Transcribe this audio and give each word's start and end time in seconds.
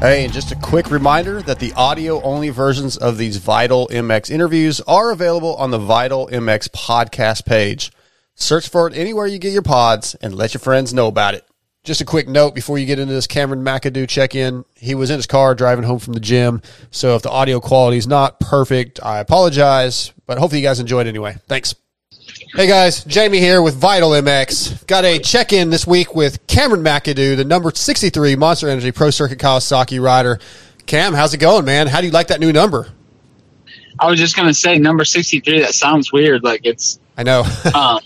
Hey, 0.00 0.24
and 0.24 0.32
just 0.32 0.50
a 0.50 0.56
quick 0.56 0.90
reminder 0.90 1.42
that 1.42 1.58
the 1.58 1.74
audio 1.74 2.22
only 2.22 2.48
versions 2.48 2.96
of 2.96 3.18
these 3.18 3.36
Vital 3.36 3.86
MX 3.88 4.30
interviews 4.30 4.80
are 4.88 5.10
available 5.10 5.54
on 5.56 5.72
the 5.72 5.78
Vital 5.78 6.26
MX 6.28 6.70
podcast 6.70 7.44
page. 7.44 7.92
Search 8.34 8.66
for 8.66 8.88
it 8.88 8.96
anywhere 8.96 9.26
you 9.26 9.38
get 9.38 9.52
your 9.52 9.60
pods 9.60 10.14
and 10.22 10.34
let 10.34 10.54
your 10.54 10.60
friends 10.62 10.94
know 10.94 11.06
about 11.06 11.34
it. 11.34 11.46
Just 11.84 12.00
a 12.00 12.06
quick 12.06 12.28
note 12.28 12.54
before 12.54 12.78
you 12.78 12.86
get 12.86 12.98
into 12.98 13.12
this 13.12 13.26
Cameron 13.26 13.62
McAdoo 13.62 14.08
check 14.08 14.34
in. 14.34 14.64
He 14.74 14.94
was 14.94 15.10
in 15.10 15.16
his 15.16 15.26
car 15.26 15.54
driving 15.54 15.84
home 15.84 15.98
from 15.98 16.14
the 16.14 16.20
gym. 16.20 16.62
So 16.90 17.14
if 17.14 17.20
the 17.20 17.30
audio 17.30 17.60
quality 17.60 17.98
is 17.98 18.06
not 18.06 18.40
perfect, 18.40 19.00
I 19.02 19.18
apologize, 19.18 20.14
but 20.26 20.38
hopefully 20.38 20.62
you 20.62 20.66
guys 20.66 20.80
enjoyed 20.80 21.08
anyway. 21.08 21.36
Thanks. 21.46 21.74
Hey 22.52 22.66
guys, 22.66 23.04
Jamie 23.04 23.38
here 23.38 23.62
with 23.62 23.76
Vital 23.76 24.10
MX. 24.10 24.84
Got 24.88 25.04
a 25.04 25.20
check 25.20 25.52
in 25.52 25.70
this 25.70 25.86
week 25.86 26.16
with 26.16 26.44
Cameron 26.48 26.82
McAdoo, 26.82 27.36
the 27.36 27.44
number 27.44 27.70
63 27.72 28.34
Monster 28.34 28.68
Energy 28.68 28.90
Pro 28.90 29.10
Circuit 29.10 29.38
Kawasaki 29.38 30.02
rider. 30.02 30.40
Cam, 30.84 31.14
how's 31.14 31.32
it 31.32 31.38
going, 31.38 31.64
man? 31.64 31.86
How 31.86 32.00
do 32.00 32.08
you 32.08 32.12
like 32.12 32.26
that 32.26 32.40
new 32.40 32.52
number? 32.52 32.88
I 34.00 34.10
was 34.10 34.18
just 34.18 34.34
gonna 34.34 34.52
say 34.52 34.78
number 34.78 35.04
63. 35.04 35.60
That 35.60 35.74
sounds 35.74 36.12
weird. 36.12 36.42
Like 36.42 36.62
it's, 36.64 36.98
I 37.16 37.22
know. 37.22 37.44
um, 37.74 38.00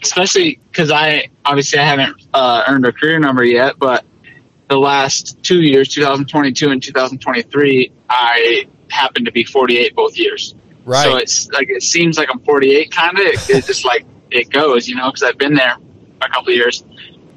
especially 0.00 0.60
because 0.70 0.92
I 0.92 1.28
obviously 1.44 1.80
I 1.80 1.84
haven't 1.84 2.28
uh, 2.32 2.62
earned 2.68 2.86
a 2.86 2.92
career 2.92 3.18
number 3.18 3.42
yet, 3.42 3.80
but 3.80 4.04
the 4.68 4.78
last 4.78 5.42
two 5.42 5.60
years, 5.60 5.88
2022 5.88 6.70
and 6.70 6.80
2023, 6.80 7.90
I 8.08 8.68
happened 8.90 9.26
to 9.26 9.32
be 9.32 9.42
48 9.42 9.96
both 9.96 10.16
years. 10.16 10.54
Right. 10.84 11.04
So 11.04 11.16
it's 11.16 11.48
like 11.50 11.68
it 11.70 11.82
seems 11.82 12.18
like 12.18 12.28
I'm 12.30 12.40
48, 12.40 12.90
kind 12.90 13.18
of. 13.18 13.26
It, 13.26 13.66
just 13.66 13.84
like 13.84 14.06
it 14.30 14.50
goes, 14.50 14.88
you 14.88 14.94
know, 14.96 15.08
because 15.08 15.22
I've 15.22 15.38
been 15.38 15.54
there 15.54 15.76
a 16.22 16.28
couple 16.28 16.52
years. 16.52 16.84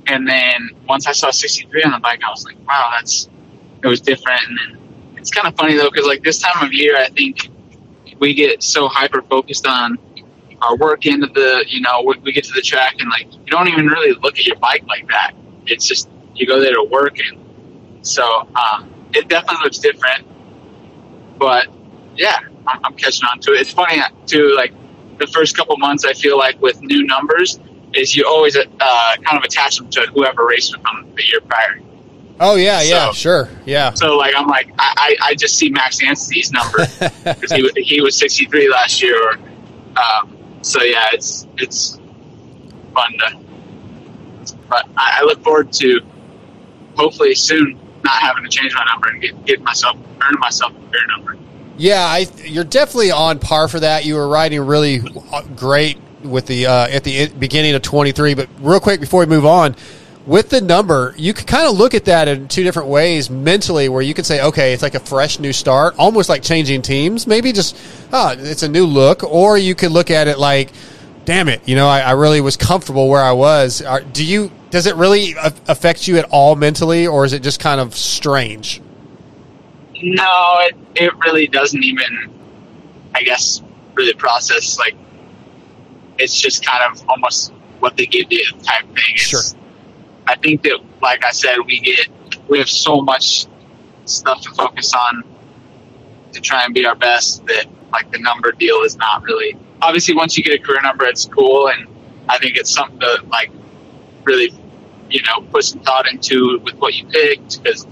And 0.07 0.27
then 0.27 0.71
once 0.87 1.07
I 1.07 1.13
saw 1.13 1.31
63 1.31 1.83
on 1.83 1.91
the 1.91 1.99
bike, 1.99 2.21
I 2.23 2.29
was 2.29 2.43
like, 2.45 2.57
wow, 2.67 2.91
that's 2.93 3.29
it 3.81 3.87
was 3.87 4.01
different. 4.01 4.41
And 4.47 4.57
then 4.57 5.13
it's 5.17 5.31
kind 5.31 5.47
of 5.47 5.55
funny 5.55 5.75
though, 5.75 5.89
because 5.89 6.05
like 6.05 6.23
this 6.23 6.39
time 6.39 6.65
of 6.65 6.73
year, 6.73 6.97
I 6.97 7.09
think 7.09 7.49
we 8.19 8.33
get 8.33 8.61
so 8.63 8.87
hyper 8.87 9.21
focused 9.21 9.65
on 9.65 9.97
our 10.61 10.75
work 10.77 11.05
into 11.05 11.27
the, 11.27 11.65
you 11.67 11.81
know, 11.81 12.01
we, 12.01 12.17
we 12.19 12.31
get 12.31 12.43
to 12.45 12.53
the 12.53 12.61
track 12.61 12.95
and 12.99 13.09
like 13.09 13.31
you 13.33 13.45
don't 13.47 13.67
even 13.67 13.87
really 13.87 14.13
look 14.21 14.37
at 14.37 14.45
your 14.45 14.57
bike 14.57 14.83
like 14.87 15.07
that. 15.09 15.31
It's 15.65 15.85
just 15.85 16.09
you 16.35 16.45
go 16.45 16.59
there 16.59 16.73
to 16.73 16.83
work, 16.83 17.19
and 17.19 17.39
so 18.05 18.23
um, 18.55 18.93
it 19.13 19.27
definitely 19.27 19.63
looks 19.63 19.77
different. 19.77 20.25
But 21.37 21.67
yeah, 22.15 22.39
I'm, 22.67 22.93
catching 22.95 23.27
on 23.29 23.39
to 23.39 23.53
it. 23.53 23.61
It's 23.61 23.71
funny 23.71 24.01
too. 24.25 24.53
Like 24.55 24.73
the 25.19 25.27
first 25.27 25.55
couple 25.55 25.77
months, 25.77 26.05
I 26.05 26.13
feel 26.13 26.37
like 26.37 26.59
with 26.61 26.81
new 26.81 27.05
numbers, 27.05 27.59
is 27.93 28.15
you 28.15 28.25
always 28.27 28.55
uh, 28.57 28.65
kind 28.79 29.37
of 29.37 29.43
attach 29.43 29.77
them 29.77 29.89
to 29.91 30.01
whoever 30.13 30.45
raced 30.45 30.75
with 30.75 30.83
them 30.83 31.11
the 31.15 31.23
year 31.25 31.41
prior. 31.41 31.79
oh, 32.39 32.55
yeah, 32.55 32.81
yeah, 32.81 33.07
so- 33.07 33.13
sure. 33.13 33.49
Yeah. 33.65 33.93
So 33.93 34.17
like 34.17 34.33
I'm 34.35 34.47
like 34.47 34.69
I, 34.79 35.15
I, 35.21 35.27
I 35.29 35.35
just 35.35 35.57
see 35.57 35.69
Max 35.69 36.01
Anstie's 36.03 36.51
number 36.51 36.79
because 37.23 37.51
he 37.51 37.69
he 37.83 38.01
was 38.01 38.15
63 38.17 38.69
last 38.69 39.01
year. 39.01 39.15
Or, 39.29 39.33
um, 39.97 40.37
so 40.61 40.81
yeah, 40.81 41.07
it's 41.13 41.47
it's 41.57 41.99
fun 42.93 43.11
to. 43.19 43.39
But 44.69 44.87
I, 44.97 45.19
I 45.19 45.23
look 45.23 45.43
forward 45.43 45.71
to 45.73 45.99
hopefully 46.95 47.35
soon 47.35 47.79
not 48.03 48.21
having 48.21 48.43
to 48.43 48.49
change 48.49 48.73
my 48.73 48.85
number 48.91 49.09
and 49.09 49.21
get, 49.21 49.45
get 49.45 49.61
myself 49.61 49.97
earning 50.21 50.39
myself 50.39 50.73
a 50.73 50.89
career 50.89 51.07
number. 51.15 51.37
Yeah, 51.77 52.01
I, 52.01 52.27
you're 52.43 52.63
definitely 52.63 53.11
on 53.11 53.39
par 53.39 53.67
for 53.67 53.79
that. 53.79 54.05
You 54.05 54.15
were 54.15 54.27
riding 54.27 54.61
really 54.61 54.99
great 55.55 55.97
with 56.23 56.45
the 56.45 56.67
uh, 56.67 56.87
at 56.87 57.03
the 57.03 57.29
beginning 57.29 57.73
of 57.75 57.81
23. 57.81 58.35
But 58.35 58.49
real 58.59 58.79
quick 58.79 58.99
before 58.99 59.21
we 59.21 59.25
move 59.25 59.45
on, 59.45 59.75
with 60.25 60.49
the 60.49 60.61
number, 60.61 61.13
you 61.17 61.33
could 61.33 61.47
kind 61.47 61.67
of 61.67 61.75
look 61.75 61.93
at 61.93 62.05
that 62.05 62.27
in 62.27 62.47
two 62.47 62.63
different 62.63 62.89
ways 62.89 63.29
mentally, 63.29 63.89
where 63.89 64.01
you 64.01 64.13
could 64.13 64.25
say, 64.25 64.41
okay, 64.41 64.73
it's 64.73 64.83
like 64.83 64.95
a 64.95 64.99
fresh 64.99 65.39
new 65.39 65.51
start, 65.51 65.95
almost 65.97 66.29
like 66.29 66.43
changing 66.43 66.81
teams. 66.81 67.27
Maybe 67.27 67.51
just, 67.51 67.77
oh, 68.11 68.35
it's 68.37 68.63
a 68.63 68.69
new 68.69 68.85
look, 68.85 69.23
or 69.23 69.57
you 69.57 69.75
could 69.75 69.91
look 69.91 70.11
at 70.11 70.27
it 70.27 70.39
like, 70.39 70.71
damn 71.25 71.49
it, 71.49 71.67
you 71.67 71.75
know, 71.75 71.87
I, 71.87 72.01
I 72.01 72.11
really 72.11 72.41
was 72.41 72.55
comfortable 72.55 73.09
where 73.09 73.21
I 73.21 73.33
was. 73.33 73.81
Are, 73.81 74.01
do 74.01 74.25
you? 74.25 74.51
Does 74.69 74.87
it 74.87 74.95
really 74.95 75.35
affect 75.67 76.07
you 76.07 76.17
at 76.17 76.25
all 76.31 76.55
mentally, 76.55 77.05
or 77.05 77.25
is 77.25 77.33
it 77.33 77.43
just 77.43 77.59
kind 77.59 77.79
of 77.79 77.95
strange? 77.95 78.81
No, 80.03 80.57
it, 80.59 80.75
it 80.95 81.13
really 81.25 81.47
doesn't 81.47 81.83
even, 81.83 82.29
I 83.15 83.23
guess, 83.23 83.61
really 83.93 84.13
process. 84.13 84.77
Like, 84.77 84.95
it's 86.17 86.39
just 86.39 86.65
kind 86.65 86.83
of 86.91 87.09
almost 87.09 87.53
what 87.79 87.95
they 87.95 88.05
give 88.05 88.31
you 88.31 88.43
type 88.63 88.83
thing. 88.87 89.15
It's, 89.15 89.21
Sure. 89.23 89.41
I 90.27 90.35
think 90.35 90.63
that, 90.63 90.79
like 91.01 91.23
I 91.23 91.31
said, 91.31 91.57
we 91.65 91.79
get, 91.79 92.07
we 92.49 92.57
have 92.59 92.69
so 92.69 93.01
much 93.01 93.45
stuff 94.05 94.41
to 94.41 94.51
focus 94.51 94.93
on 94.93 95.23
to 96.33 96.41
try 96.41 96.65
and 96.65 96.73
be 96.73 96.85
our 96.85 96.95
best 96.95 97.45
that, 97.45 97.65
like, 97.91 98.11
the 98.11 98.19
number 98.19 98.51
deal 98.51 98.81
is 98.81 98.97
not 98.97 99.23
really. 99.23 99.55
Obviously, 99.81 100.15
once 100.15 100.37
you 100.37 100.43
get 100.43 100.59
a 100.59 100.61
career 100.61 100.81
number, 100.81 101.05
it's 101.05 101.25
cool. 101.25 101.69
And 101.69 101.87
I 102.27 102.37
think 102.39 102.57
it's 102.57 102.71
something 102.71 102.99
to, 102.99 103.23
like, 103.29 103.51
really, 104.23 104.53
you 105.09 105.21
know, 105.23 105.41
put 105.51 105.63
some 105.63 105.79
thought 105.81 106.11
into 106.11 106.59
with 106.63 106.75
what 106.75 106.93
you 106.93 107.05
picked 107.05 107.63
because 107.63 107.85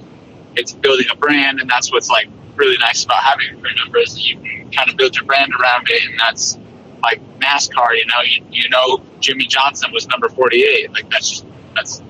it's 0.55 0.73
building 0.73 1.07
a 1.11 1.15
brand, 1.15 1.59
and 1.59 1.69
that's 1.69 1.91
what's 1.91 2.09
like 2.09 2.29
really 2.55 2.77
nice 2.77 3.03
about 3.03 3.23
having 3.23 3.47
a 3.49 3.61
career 3.61 3.73
number 3.83 3.99
is 3.99 4.27
you 4.27 4.35
can 4.35 4.71
kind 4.71 4.89
of 4.89 4.97
build 4.97 5.15
your 5.15 5.25
brand 5.25 5.51
around 5.59 5.87
it, 5.89 6.03
and 6.03 6.19
that's 6.19 6.57
like 7.01 7.21
NASCAR. 7.39 7.97
You 7.97 8.05
know, 8.05 8.21
you, 8.23 8.45
you 8.51 8.69
know 8.69 9.01
Jimmie 9.19 9.47
Johnson 9.47 9.91
was 9.91 10.07
number 10.07 10.29
forty 10.29 10.63
eight. 10.63 10.91
Like 10.91 11.09
that's 11.09 11.29
just 11.29 11.45
that's 11.75 12.01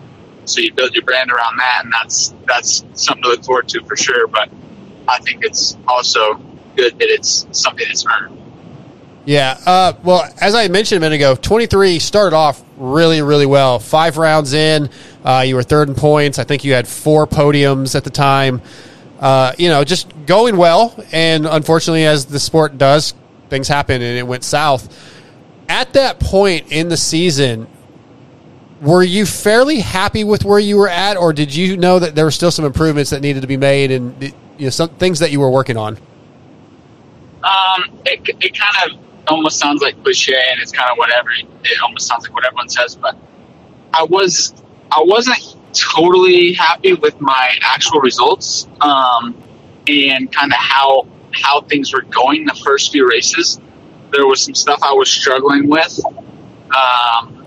so 0.46 0.62
you 0.62 0.74
build 0.74 0.94
your 0.94 1.04
brand 1.04 1.32
around 1.32 1.58
that, 1.58 1.82
and 1.84 1.94
that's 1.94 2.34
that's 2.48 2.86
something 2.94 3.24
to 3.24 3.30
look 3.30 3.44
forward 3.44 3.68
to 3.70 3.84
for 3.86 3.96
sure. 3.96 4.28
But 4.28 4.50
I 5.08 5.20
think 5.20 5.44
it's 5.44 5.78
also 5.88 6.36
good 6.76 6.98
that 7.00 7.10
it's 7.10 7.46
something 7.52 7.86
that's 7.88 8.06
earned. 8.06 8.38
Yeah. 9.26 9.60
Uh, 9.66 9.94
well, 10.04 10.28
as 10.42 10.56
I 10.56 10.68
mentioned 10.68 10.98
a 10.98 11.02
minute 11.02 11.16
ago, 11.16 11.36
23 11.36 12.00
started 12.00 12.36
off 12.36 12.64
really, 12.82 13.22
really 13.22 13.46
well. 13.46 13.80
Five 13.80 14.18
rounds 14.18 14.54
in, 14.54 14.90
uh, 15.24 15.44
you 15.46 15.56
were 15.56 15.64
third 15.64 15.88
in 15.88 15.96
points. 15.96 16.40
I 16.40 16.44
think 16.44 16.64
you 16.64 16.74
had 16.74 16.88
four 16.88 17.28
podiums 17.28 17.96
at 17.96 18.04
the 18.04 18.10
time. 18.10 18.62
Uh, 19.20 19.54
you 19.58 19.70
know, 19.70 19.84
just 19.84 20.14
going 20.26 20.58
well. 20.58 20.96
And 21.12 21.46
unfortunately, 21.46 22.06
as 22.06 22.26
the 22.26 22.40
sport 22.40 22.78
does, 22.78 23.14
things 23.50 23.68
happen 23.68 24.02
and 24.02 24.18
it 24.18 24.26
went 24.26 24.44
south. 24.44 24.98
At 25.70 25.94
that 25.94 26.20
point 26.20 26.72
in 26.72 26.90
the 26.90 26.98
season, 26.98 27.68
were 28.82 29.04
you 29.04 29.28
fairly 29.28 29.80
happy 29.80 30.24
with 30.24 30.44
where 30.44 30.60
you 30.60 30.78
were 30.78 30.90
at, 30.90 31.16
or 31.16 31.34
did 31.34 31.56
you 31.56 31.78
know 31.78 32.00
that 32.00 32.16
there 32.16 32.26
were 32.26 32.32
still 32.32 32.52
some 32.52 32.66
improvements 32.66 33.12
that 33.12 33.22
needed 33.22 33.42
to 33.42 33.48
be 33.48 33.58
made 33.58 33.92
and 33.92 34.22
you 34.24 34.34
know 34.66 34.70
some 34.72 34.90
things 34.90 35.20
that 35.20 35.32
you 35.32 35.40
were 35.40 35.52
working 35.52 35.78
on? 35.78 35.98
Um, 37.44 38.00
it, 38.06 38.22
it 38.44 38.58
kind 38.58 38.92
of 38.92 39.11
almost 39.28 39.60
sounds 39.60 39.82
like 39.82 40.02
cliche, 40.04 40.42
and 40.52 40.62
it's 40.62 40.72
kind 40.72 40.90
of 40.92 40.98
whatever. 40.98 41.30
It 41.64 41.82
almost 41.84 42.08
sounds 42.08 42.24
like 42.24 42.34
what 42.34 42.46
everyone 42.46 42.70
says, 42.70 42.96
but 42.96 43.16
I 43.94 44.04
was 44.04 44.54
I 44.92 45.02
wasn't 45.06 45.56
totally 45.74 46.54
happy 46.54 46.94
with 46.94 47.20
my 47.22 47.56
actual 47.62 48.02
results, 48.02 48.68
um, 48.82 49.42
and 49.88 50.32
kind 50.32 50.52
of 50.52 50.58
how 50.60 51.08
how 51.32 51.62
things 51.62 51.94
were 51.94 52.02
going 52.04 52.46
the 52.46 52.60
first 52.64 52.92
few 52.92 53.08
races. 53.08 53.60
There 54.12 54.28
was 54.28 54.42
some 54.42 54.56
stuff 54.56 54.80
I 54.84 54.94
was 54.94 55.10
struggling 55.10 55.70
with, 55.70 56.00
um, 56.06 57.46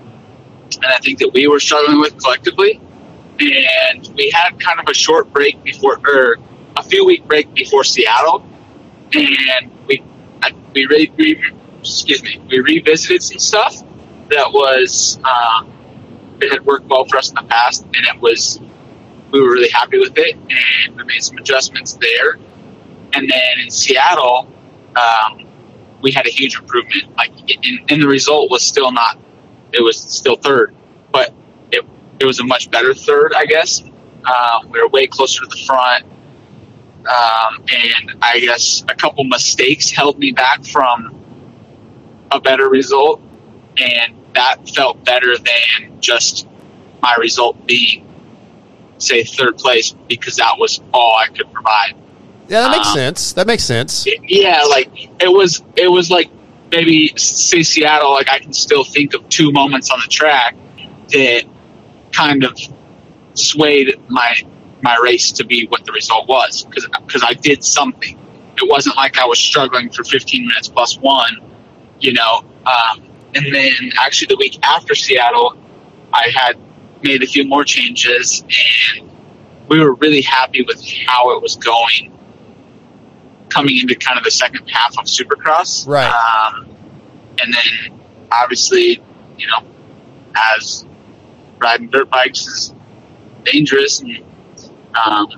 and 0.77 0.87
I 0.87 0.99
think 1.03 1.19
that 1.19 1.31
we 1.35 1.47
were 1.47 1.61
struggling 1.61 2.01
with 2.01 2.17
collectively. 2.23 2.81
And 3.41 4.09
we 4.15 4.31
had 4.31 4.61
kind 4.61 4.79
of 4.79 4.89
a 4.89 4.95
short 4.95 5.33
break 5.33 5.61
before, 5.65 5.99
or 6.07 6.37
a 6.77 6.83
few 6.85 7.05
week 7.05 7.27
break 7.27 7.53
before 7.53 7.83
Seattle, 7.83 8.47
and 9.13 9.71
we 9.89 10.03
we 10.75 10.87
re, 10.87 11.11
re, 11.17 11.53
excuse 11.91 12.23
me 12.23 12.41
we 12.49 12.61
revisited 12.61 13.23
some 13.23 13.39
stuff 13.39 13.77
that 14.31 14.51
was 14.53 15.19
um, 15.25 15.71
it 16.41 16.51
had 16.51 16.65
worked 16.65 16.87
well 16.87 17.05
for 17.05 17.17
us 17.17 17.29
in 17.29 17.35
the 17.35 17.43
past, 17.43 17.85
and 17.85 18.07
it 18.07 18.21
was 18.21 18.61
we 19.31 19.41
were 19.41 19.51
really 19.51 19.71
happy 19.71 19.99
with 19.99 20.17
it, 20.17 20.37
and 20.37 20.97
we 20.97 21.05
made 21.05 21.23
some 21.23 21.39
adjustments 21.39 21.95
there. 21.95 22.39
And 23.15 23.31
then 23.31 23.61
in 23.61 23.71
Seattle, 23.71 24.49
um, 24.97 25.47
we 26.03 26.13
had 26.13 26.27
a 26.27 26.31
huge 26.31 26.57
improvement. 26.57 27.17
Like, 27.17 27.33
in, 27.49 27.85
and 27.89 28.03
the 28.03 28.09
result 28.09 28.51
was 28.51 28.65
still 28.65 28.93
not; 28.93 29.19
it 29.73 29.83
was 29.83 29.99
still 29.99 30.37
third, 30.37 30.75
but 31.13 31.33
it 31.73 31.85
it 32.21 32.27
was 32.27 32.41
a 32.41 32.45
much 32.45 32.71
better 32.71 32.95
third, 32.95 33.33
I 33.35 33.47
guess. 33.47 33.83
Um, 33.83 34.71
we 34.71 34.81
were 34.81 34.89
way 34.89 35.07
closer 35.07 35.43
to 35.43 35.47
the 35.47 35.65
front 35.67 36.05
um, 37.07 37.63
and 37.71 38.13
I 38.23 38.41
guess 38.41 38.83
a 38.89 38.95
couple 38.95 39.25
mistakes 39.25 39.91
held 39.91 40.19
me 40.19 40.33
back 40.33 40.65
from 40.65 41.14
a 42.35 42.41
better 42.41 42.69
result, 42.69 43.21
and 43.79 44.15
that 44.35 44.69
felt 44.71 45.05
better 45.05 45.37
than 45.37 46.01
just 46.01 46.47
my 47.03 47.15
result 47.19 47.67
being, 47.67 48.07
say, 48.99 49.25
third 49.25 49.57
place 49.59 49.95
because 50.09 50.37
that 50.37 50.55
was 50.59 50.81
all 50.93 51.17
I 51.17 51.29
could 51.29 51.51
provide. 51.53 51.95
Yeah, 52.49 52.63
that 52.63 52.71
makes 52.77 52.89
Um, 52.89 52.95
sense. 52.95 53.33
That 53.35 53.47
makes 53.47 53.65
sense. 53.65 54.07
It- 54.07 54.21
yeah, 54.29 54.63
like 54.65 54.91
it 55.21 55.33
was, 55.33 55.63
it 55.77 55.89
was 55.91 56.11
like 56.11 56.31
maybe 56.71 57.13
say 57.17 57.63
Seattle. 57.63 58.13
Like 58.13 58.29
I 58.31 58.39
can 58.39 58.53
still 58.53 58.85
think 58.85 59.15
of 59.15 59.27
two 59.29 59.51
moments 59.53 59.91
on 59.91 60.01
the 60.01 60.09
track 60.09 60.55
that 61.11 61.45
kind 62.13 62.45
of 62.45 62.57
swayed 63.35 63.97
my 64.09 64.35
my 64.83 64.97
race 65.03 65.33
to 65.33 65.45
be 65.45 65.67
what 65.69 65.85
the 65.87 65.93
result 65.93 66.29
was 66.29 66.65
because 66.65 66.87
because 67.07 67.23
I 67.27 67.33
did 67.35 67.65
something. 67.65 68.19
It 68.57 68.69
wasn't 68.69 68.97
like 68.97 69.19
I 69.19 69.25
was 69.27 69.39
struggling 69.39 69.91
for 69.91 70.05
15 70.05 70.47
minutes 70.47 70.69
plus 70.69 70.99
one, 70.99 71.41
you 72.01 72.13
know. 72.13 72.45
Um, 72.67 73.05
and 73.35 73.53
then 73.53 73.73
actually 73.99 74.29
the 74.29 74.37
week 74.37 74.59
after 74.65 74.95
Seattle, 74.95 75.57
I 76.13 76.31
had 76.35 76.57
made 77.03 77.23
a 77.23 77.27
few 77.27 77.47
more 77.47 77.65
changes 77.65 78.45
and 78.97 79.11
we 79.69 79.81
were 79.81 79.95
really 79.95 80.23
happy 80.23 80.63
with 80.63 80.83
how 81.07 81.37
it 81.37 81.43
was 81.43 81.57
going 81.57 82.13
coming 83.49 83.79
into 83.79 83.95
kind 83.95 84.19
of 84.19 84.25
the 84.25 84.31
second 84.31 84.69
half 84.69 84.99
of 84.99 85.05
Supercross. 85.05 85.87
Right. 85.87 86.11
Um, 86.11 86.77
and 87.43 87.53
then 87.53 88.01
obviously, 88.33 89.03
you 89.37 89.47
know, 89.47 89.65
as 90.37 90.87
riding 91.59 91.89
dirt 91.89 92.11
bikes 92.11 92.47
is 92.47 92.75
dangerous 93.45 94.01
and 94.01 94.25
um, 95.05 95.29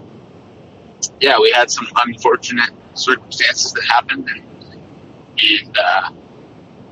yeah, 1.20 1.38
we 1.38 1.50
had 1.52 1.70
some 1.70 1.86
unfortunate 2.04 2.70
circumstances 2.94 3.72
that 3.72 3.84
happened 3.84 4.28
and 4.28 4.42
and 5.38 5.78
uh, 5.78 6.10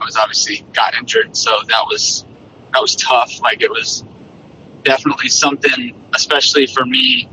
I 0.01 0.05
was 0.05 0.17
obviously 0.17 0.67
got 0.73 0.95
injured, 0.95 1.37
so 1.37 1.51
that 1.69 1.85
was 1.87 2.25
that 2.73 2.81
was 2.81 2.97
tough. 2.97 3.41
Like 3.41 3.63
it 3.63 3.71
was 3.71 4.05
definitely 4.83 5.29
something, 5.29 6.09
especially 6.15 6.67
for 6.67 6.85
me, 6.85 7.29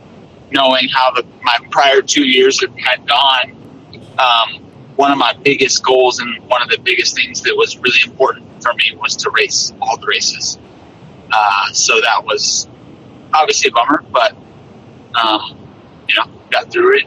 knowing 0.52 0.88
how 0.90 1.12
the 1.12 1.26
my 1.44 1.58
prior 1.70 2.02
two 2.02 2.26
years 2.26 2.62
had 2.62 3.08
gone. 3.08 3.58
Um, 4.18 4.64
one 4.96 5.12
of 5.12 5.18
my 5.18 5.34
biggest 5.34 5.84
goals 5.84 6.20
and 6.20 6.44
one 6.48 6.62
of 6.62 6.70
the 6.70 6.78
biggest 6.78 7.16
things 7.16 7.42
that 7.42 7.56
was 7.56 7.78
really 7.78 8.00
important 8.06 8.62
for 8.62 8.74
me 8.74 8.96
was 8.98 9.16
to 9.18 9.32
race 9.32 9.74
all 9.82 9.98
the 9.98 10.06
races. 10.06 10.60
Uh, 11.32 11.72
so 11.74 12.00
that 12.02 12.24
was 12.24 12.68
obviously 13.34 13.70
a 13.70 13.74
bummer, 13.74 14.04
but 14.12 14.36
um, 15.16 15.58
you 16.08 16.16
know, 16.16 16.32
got 16.50 16.72
through 16.72 16.98
it. 16.98 17.06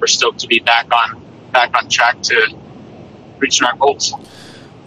We're 0.00 0.06
stoked 0.06 0.40
to 0.40 0.46
be 0.46 0.58
back 0.60 0.92
on 0.92 1.22
back 1.52 1.76
on 1.76 1.88
track 1.88 2.20
to 2.22 2.59
reaching 3.40 3.66
our 3.66 3.76
goals. 3.76 4.14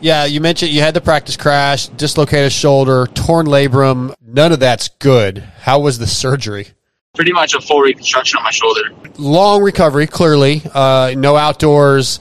Yeah, 0.04 0.26
you 0.26 0.42
mentioned 0.42 0.72
you 0.72 0.82
had 0.82 0.94
the 0.94 1.02
practice 1.02 1.38
crash, 1.38 1.88
dislocated 1.88 2.52
shoulder, 2.52 3.08
torn 3.08 3.46
labrum. 3.46 4.14
None 4.22 4.52
of 4.52 4.60
that's 4.60 4.90
good. 5.00 5.40
How 5.62 5.80
was 5.80 5.98
the 5.98 6.08
surgery? 6.08 6.68
Pretty 7.14 7.32
much 7.32 7.54
a 7.54 7.62
full 7.62 7.80
reconstruction 7.80 8.38
on 8.38 8.44
my 8.44 8.52
shoulder. 8.52 8.82
Long 9.18 9.64
recovery, 9.64 10.08
clearly. 10.08 10.62
Uh, 10.74 11.14
no 11.16 11.38
outdoors. 11.38 12.20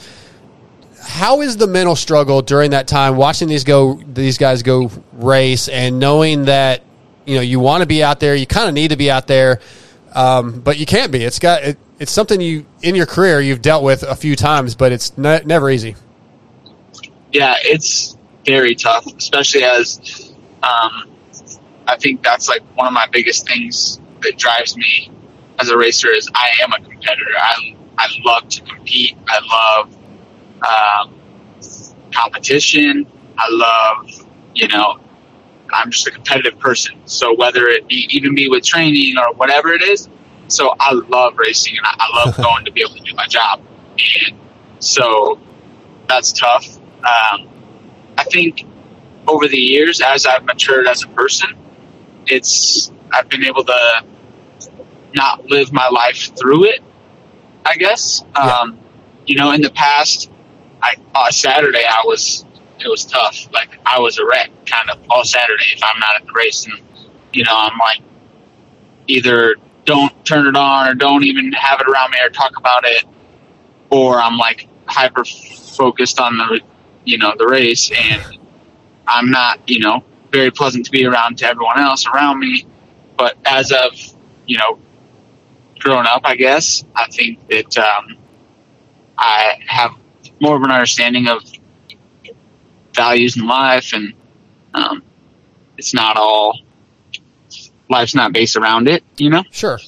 How 1.00 1.40
is 1.40 1.56
the 1.56 1.66
mental 1.66 1.96
struggle 1.96 2.40
during 2.42 2.70
that 2.70 2.86
time 2.86 3.16
watching 3.16 3.48
these 3.48 3.64
go 3.64 3.94
these 3.94 4.38
guys 4.38 4.62
go 4.62 4.90
race 5.14 5.68
and 5.68 5.98
knowing 5.98 6.44
that 6.44 6.84
you 7.26 7.34
know 7.34 7.40
you 7.40 7.58
want 7.58 7.80
to 7.80 7.86
be 7.86 8.04
out 8.04 8.20
there, 8.20 8.36
you 8.36 8.46
kind 8.46 8.68
of 8.68 8.74
need 8.74 8.88
to 8.88 8.96
be 8.96 9.10
out 9.10 9.26
there, 9.26 9.58
um, 10.12 10.60
but 10.60 10.78
you 10.78 10.86
can't 10.86 11.10
be. 11.10 11.24
It's 11.24 11.40
got 11.40 11.64
it, 11.64 11.78
it's 11.98 12.12
something 12.12 12.40
you 12.40 12.66
in 12.82 12.94
your 12.94 13.06
career 13.06 13.40
you've 13.40 13.62
dealt 13.62 13.82
with 13.82 14.04
a 14.04 14.14
few 14.14 14.36
times, 14.36 14.76
but 14.76 14.92
it's 14.92 15.18
ne- 15.18 15.42
never 15.44 15.68
easy. 15.70 15.96
Yeah, 17.32 17.54
it's 17.62 18.16
very 18.44 18.74
tough, 18.74 19.06
especially 19.16 19.64
as 19.64 20.34
um, 20.62 21.10
I 21.86 21.96
think 21.98 22.22
that's 22.22 22.48
like 22.48 22.62
one 22.74 22.86
of 22.86 22.92
my 22.92 23.06
biggest 23.10 23.46
things 23.46 24.00
that 24.20 24.38
drives 24.38 24.76
me 24.76 25.10
as 25.58 25.68
a 25.68 25.76
racer 25.76 26.10
is 26.10 26.28
I 26.34 26.50
am 26.62 26.72
a 26.72 26.76
competitor. 26.76 27.32
I 27.38 27.76
I 27.98 28.08
love 28.24 28.48
to 28.48 28.60
compete. 28.62 29.16
I 29.28 29.86
love 29.86 31.08
um, 31.08 31.14
competition. 32.12 33.06
I 33.38 33.48
love 33.50 34.26
you 34.54 34.68
know 34.68 34.98
I'm 35.72 35.90
just 35.90 36.06
a 36.06 36.10
competitive 36.10 36.58
person. 36.58 37.00
So 37.06 37.34
whether 37.34 37.66
it 37.66 37.88
be 37.88 38.08
even 38.10 38.34
be 38.34 38.48
with 38.48 38.64
training 38.64 39.16
or 39.18 39.34
whatever 39.34 39.72
it 39.72 39.82
is, 39.82 40.08
so 40.48 40.74
I 40.80 40.92
love 40.92 41.38
racing 41.38 41.76
and 41.78 41.86
I, 41.86 41.96
I 41.98 42.24
love 42.24 42.36
going 42.42 42.64
to 42.64 42.72
be 42.72 42.82
able 42.82 42.94
to 42.94 43.00
do 43.00 43.14
my 43.14 43.26
job. 43.26 43.62
And 44.26 44.38
so 44.80 45.40
that's 46.08 46.32
tough. 46.32 46.78
Um, 47.04 47.48
I 48.18 48.24
think 48.24 48.64
over 49.26 49.48
the 49.48 49.58
years, 49.58 50.00
as 50.00 50.26
I've 50.26 50.44
matured 50.44 50.86
as 50.86 51.02
a 51.02 51.08
person, 51.08 51.50
it's 52.26 52.92
I've 53.12 53.28
been 53.28 53.44
able 53.44 53.64
to 53.64 54.04
not 55.14 55.46
live 55.46 55.72
my 55.72 55.88
life 55.88 56.34
through 56.36 56.64
it. 56.64 56.80
I 57.64 57.76
guess. 57.76 58.24
Um, 58.34 58.78
you 59.26 59.36
know, 59.36 59.52
in 59.52 59.60
the 59.60 59.70
past, 59.70 60.30
I 60.82 60.96
uh, 61.14 61.30
Saturday 61.30 61.84
I 61.88 62.02
was 62.04 62.44
it 62.80 62.88
was 62.88 63.04
tough. 63.04 63.50
Like 63.52 63.78
I 63.86 64.00
was 64.00 64.18
a 64.18 64.26
wreck 64.26 64.50
kind 64.66 64.90
of 64.90 64.98
all 65.10 65.24
Saturday 65.24 65.64
if 65.74 65.82
I'm 65.82 65.98
not 66.00 66.16
at 66.16 66.26
the 66.26 66.32
race, 66.32 66.66
and 66.66 66.80
you 67.32 67.44
know 67.44 67.54
I'm 67.54 67.78
like 67.78 68.00
either 69.06 69.56
don't 69.84 70.24
turn 70.24 70.46
it 70.46 70.56
on 70.56 70.88
or 70.88 70.94
don't 70.94 71.24
even 71.24 71.52
have 71.52 71.80
it 71.80 71.88
around 71.88 72.10
me 72.10 72.18
or 72.22 72.30
talk 72.30 72.56
about 72.56 72.84
it, 72.84 73.04
or 73.90 74.20
I'm 74.20 74.36
like 74.38 74.68
hyper 74.86 75.24
focused 75.24 76.20
on 76.20 76.38
the 76.38 76.60
you 77.04 77.18
know 77.18 77.34
the 77.36 77.46
race 77.46 77.90
and 77.90 78.38
I'm 79.06 79.30
not 79.30 79.68
you 79.68 79.80
know 79.80 80.04
very 80.30 80.50
pleasant 80.50 80.84
to 80.86 80.90
be 80.90 81.04
around 81.04 81.38
to 81.38 81.46
everyone 81.46 81.78
else 81.78 82.06
around 82.06 82.40
me. 82.40 82.66
But 83.16 83.36
as 83.44 83.70
of 83.70 83.92
you 84.46 84.58
know 84.58 84.78
growing 85.78 86.06
up, 86.06 86.22
I 86.24 86.36
guess 86.36 86.84
I 86.96 87.06
think 87.08 87.46
that 87.48 87.76
um, 87.78 88.16
I 89.18 89.58
have 89.66 89.92
more 90.40 90.56
of 90.56 90.62
an 90.62 90.70
understanding 90.70 91.28
of 91.28 91.42
values 92.94 93.36
in 93.36 93.46
life, 93.46 93.92
and 93.92 94.14
um, 94.74 95.02
it's 95.76 95.94
not 95.94 96.16
all 96.16 96.58
life's 97.88 98.14
not 98.14 98.32
based 98.32 98.56
around 98.56 98.88
it, 98.88 99.04
you 99.18 99.30
know. 99.30 99.44
Sure. 99.50 99.78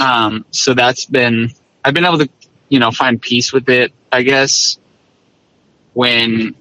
Um, 0.00 0.44
so 0.50 0.74
that's 0.74 1.06
been 1.06 1.52
I've 1.84 1.94
been 1.94 2.04
able 2.04 2.18
to 2.18 2.28
you 2.68 2.78
know 2.78 2.90
find 2.90 3.20
peace 3.20 3.52
with 3.52 3.68
it, 3.68 3.92
I 4.10 4.22
guess. 4.22 4.78
When 5.94 6.54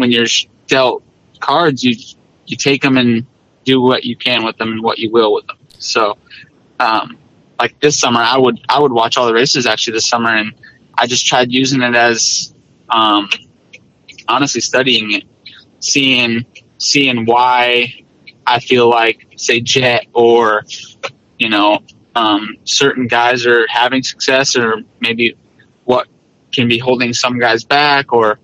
when 0.00 0.10
you're 0.10 0.26
dealt 0.66 1.02
cards, 1.40 1.84
you 1.84 1.94
you 2.46 2.56
take 2.56 2.82
them 2.82 2.96
and 2.96 3.26
do 3.64 3.80
what 3.80 4.04
you 4.04 4.16
can 4.16 4.44
with 4.44 4.56
them 4.56 4.72
and 4.72 4.82
what 4.82 4.98
you 4.98 5.10
will 5.10 5.32
with 5.32 5.46
them. 5.46 5.58
So, 5.78 6.16
um, 6.80 7.18
like 7.58 7.78
this 7.80 7.98
summer, 7.98 8.20
I 8.20 8.36
would 8.38 8.60
I 8.68 8.80
would 8.80 8.92
watch 8.92 9.16
all 9.16 9.26
the 9.26 9.34
races 9.34 9.66
actually 9.66 9.94
this 9.94 10.08
summer, 10.08 10.34
and 10.34 10.52
I 10.94 11.06
just 11.06 11.26
tried 11.26 11.52
using 11.52 11.82
it 11.82 11.94
as 11.94 12.54
um, 12.88 13.28
honestly 14.28 14.60
studying 14.60 15.12
it, 15.12 15.24
seeing 15.80 16.46
seeing 16.78 17.26
why 17.26 17.94
I 18.46 18.60
feel 18.60 18.88
like 18.88 19.26
say 19.36 19.60
Jett 19.60 20.06
or 20.14 20.64
you 21.38 21.48
know 21.50 21.80
um, 22.14 22.56
certain 22.64 23.06
guys 23.06 23.46
are 23.46 23.66
having 23.68 24.02
success, 24.02 24.56
or 24.56 24.82
maybe 25.00 25.36
what 25.84 26.08
can 26.52 26.68
be 26.68 26.78
holding 26.78 27.12
some 27.12 27.38
guys 27.38 27.64
back, 27.64 28.12
or 28.12 28.38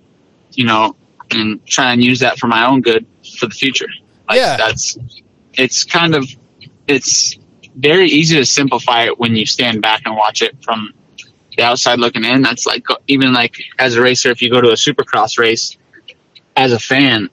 you 0.53 0.65
know, 0.65 0.95
and 1.33 1.65
try 1.65 1.91
and 1.93 2.03
use 2.03 2.19
that 2.19 2.37
for 2.39 2.47
my 2.47 2.65
own 2.67 2.81
good 2.81 3.05
for 3.39 3.47
the 3.47 3.55
future. 3.55 3.87
Like 4.29 4.37
Yeah. 4.39 4.57
that's 4.57 4.97
it's 5.53 5.83
kind 5.83 6.15
of 6.15 6.27
it's 6.87 7.35
very 7.77 8.07
easy 8.09 8.35
to 8.37 8.45
simplify 8.45 9.03
it 9.03 9.19
when 9.19 9.35
you 9.35 9.45
stand 9.45 9.81
back 9.81 10.01
and 10.05 10.15
watch 10.15 10.41
it 10.41 10.55
from 10.63 10.93
the 11.57 11.63
outside 11.63 11.99
looking 11.99 12.23
in. 12.23 12.41
That's 12.41 12.65
like 12.65 12.85
even 13.07 13.33
like 13.33 13.55
as 13.79 13.95
a 13.95 14.01
racer, 14.01 14.29
if 14.31 14.41
you 14.41 14.49
go 14.49 14.61
to 14.61 14.69
a 14.69 14.73
supercross 14.73 15.37
race 15.37 15.77
as 16.55 16.71
a 16.71 16.79
fan, 16.79 17.29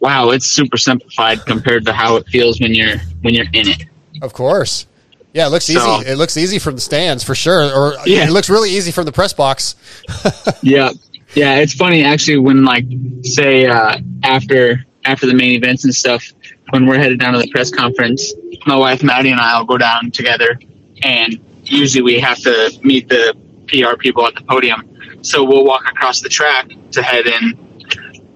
wow, 0.00 0.30
it's 0.30 0.46
super 0.46 0.76
simplified 0.76 1.44
compared 1.46 1.84
to 1.86 1.92
how 1.92 2.16
it 2.16 2.26
feels 2.28 2.60
when 2.60 2.74
you're 2.74 2.98
when 3.22 3.34
you're 3.34 3.46
in 3.52 3.68
it. 3.68 3.84
Of 4.22 4.32
course. 4.32 4.86
Yeah, 5.32 5.46
it 5.46 5.50
looks 5.50 5.66
So- 5.66 6.00
easy. 6.00 6.10
It 6.10 6.16
looks 6.16 6.36
easy 6.36 6.58
from 6.58 6.74
the 6.74 6.80
stands 6.80 7.22
for 7.22 7.36
sure, 7.36 7.72
or 7.72 7.94
Yeah. 8.04 8.26
it 8.26 8.30
looks 8.32 8.50
really 8.50 8.70
easy 8.70 8.90
from 8.90 9.04
the 9.04 9.12
press 9.12 9.32
box. 9.32 9.76
Yeah, 10.62 10.90
yeah. 11.34 11.56
It's 11.56 11.74
funny 11.74 12.04
actually 12.04 12.38
when 12.38 12.64
like 12.64 12.84
say 13.22 13.66
uh, 13.66 13.98
after 14.22 14.84
after 15.04 15.26
the 15.26 15.34
main 15.34 15.52
events 15.52 15.84
and 15.84 15.94
stuff, 15.94 16.32
when 16.70 16.86
we're 16.86 16.98
headed 16.98 17.20
down 17.20 17.32
to 17.32 17.38
the 17.38 17.48
press 17.48 17.70
conference, 17.70 18.32
my 18.66 18.76
wife 18.76 19.02
Maddie 19.02 19.30
and 19.30 19.40
I 19.40 19.58
will 19.58 19.66
go 19.66 19.78
down 19.78 20.10
together, 20.10 20.58
and 21.02 21.38
usually 21.64 22.02
we 22.02 22.18
have 22.20 22.38
to 22.40 22.78
meet 22.82 23.08
the 23.08 23.36
PR 23.68 23.96
people 23.96 24.26
at 24.26 24.34
the 24.34 24.42
podium. 24.42 24.86
So 25.22 25.44
we'll 25.44 25.64
walk 25.64 25.84
across 25.88 26.20
the 26.20 26.28
track 26.28 26.70
to 26.92 27.02
head 27.02 27.26
in 27.26 27.58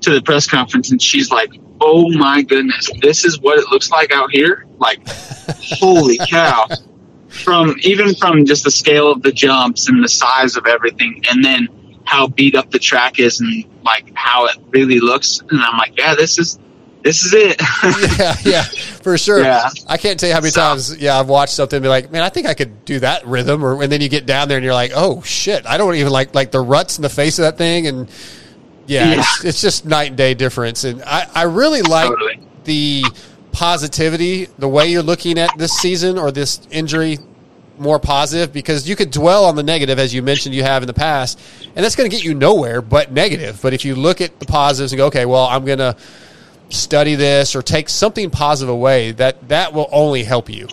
to 0.03 0.11
the 0.11 0.23
press 0.23 0.47
conference, 0.47 0.91
and 0.91 1.01
she's 1.01 1.31
like, 1.31 1.51
"Oh 1.81 2.11
my 2.13 2.43
goodness, 2.43 2.91
this 3.01 3.25
is 3.25 3.41
what 3.41 3.59
it 3.59 3.67
looks 3.71 3.91
like 3.91 4.13
out 4.13 4.31
here! 4.31 4.67
Like, 4.79 5.07
holy 5.09 6.19
cow!" 6.29 6.67
From 7.29 7.75
even 7.83 8.15
from 8.15 8.45
just 8.45 8.65
the 8.65 8.71
scale 8.71 9.11
of 9.11 9.23
the 9.23 9.33
jumps 9.33 9.89
and 9.89 10.03
the 10.05 10.09
size 10.09 10.57
of 10.57 10.67
everything, 10.67 11.23
and 11.29 11.45
then 11.45 11.69
how 12.05 12.27
beat 12.29 12.55
up 12.55 12.71
the 12.71 12.79
track 12.79 13.19
is 13.19 13.41
and 13.41 13.65
like 13.85 14.11
how 14.15 14.47
it 14.47 14.57
really 14.71 15.01
looks. 15.01 15.41
And 15.51 15.61
I'm 15.61 15.77
like, 15.79 15.97
yeah, 15.99 16.15
this 16.15 16.39
is 16.39 16.59
this 17.03 17.23
is 17.25 17.35
it. 17.35 17.61
yeah, 18.19 18.35
yeah, 18.45 18.63
for 19.03 19.19
sure. 19.19 19.43
Yeah. 19.43 19.69
I 19.89 19.99
can't 19.99 20.19
tell 20.19 20.29
you 20.31 20.35
how 20.35 20.41
many 20.41 20.51
So- 20.51 20.61
times, 20.63 20.97
yeah, 20.97 21.19
I've 21.19 21.29
watched 21.29 21.53
something 21.53 21.77
and 21.77 21.83
be 21.83 21.89
like, 21.89 22.11
man, 22.11 22.23
I 22.23 22.31
think 22.31 22.47
I 22.47 22.55
could 22.55 22.85
do 22.87 23.01
that 23.01 23.27
rhythm. 23.27 23.63
Or 23.65 23.83
and 23.83 23.93
then 23.93 24.01
you 24.01 24.09
get 24.09 24.25
down 24.27 24.49
there 24.49 24.57
and 24.57 24.65
you're 24.65 24.73
like, 24.75 24.93
oh 24.95 25.21
shit, 25.23 25.67
I 25.67 25.77
don't 25.77 25.95
even 25.97 26.13
like 26.13 26.35
like 26.35 26.51
the 26.51 26.61
ruts 26.61 26.97
in 26.99 27.03
the 27.03 27.11
face 27.11 27.39
of 27.39 27.43
that 27.45 27.59
thing. 27.59 27.87
And 27.87 28.09
yeah, 28.87 29.11
Yeah. 29.13 29.21
It's, 29.21 29.45
it's 29.45 29.61
just 29.61 29.85
night 29.85 30.09
and 30.09 30.17
day 30.17 30.33
difference. 30.35 30.85
And 30.85 31.03
I, 31.03 31.29
I 31.35 31.43
really 31.43 31.83
like 31.83 32.09
Totally. 32.09 32.41
the 32.65 33.05
positivity, 33.53 34.47
the 34.59 34.69
way 34.69 34.89
you're 34.89 35.03
looking 35.03 35.39
at 35.39 35.51
this 35.57 35.73
season 35.73 36.19
or 36.19 36.31
this 36.33 36.61
injury 36.71 37.19
more 37.79 37.99
positive 37.99 38.53
because 38.53 38.89
you 38.89 38.97
could 38.97 39.11
dwell 39.11 39.45
on 39.45 39.57
the 39.57 39.63
negative 39.63 39.99
as 39.99 40.15
you 40.15 40.23
mentioned 40.23 40.55
you 40.55 40.63
have 40.63 40.83
in 40.83 40.87
the 40.87 40.95
past, 40.95 41.41
and 41.75 41.85
that's 41.85 41.97
going 41.97 42.09
to 42.09 42.15
get 42.15 42.25
you 42.25 42.35
nowhere 42.35 42.81
but 42.83 43.13
negative. 43.13 43.61
But 43.63 43.73
if 43.75 43.85
you 43.85 43.95
look 43.95 44.21
at 44.21 44.39
the 44.41 44.47
positives 44.47 44.93
and 44.93 44.99
go, 44.99 45.07
okay, 45.07 45.27
well, 45.27 45.45
I'm 45.47 45.65
going 45.65 45.79
to 45.79 45.97
study 46.71 47.15
this 47.15 47.55
or 47.55 47.63
take 47.63 47.89
something 47.89 48.31
positive 48.31 48.73
away, 48.73 49.13
that 49.13 49.49
that 49.49 49.73
will 49.73 49.89
only 49.93 50.25
help 50.25 50.49
you. 50.49 50.69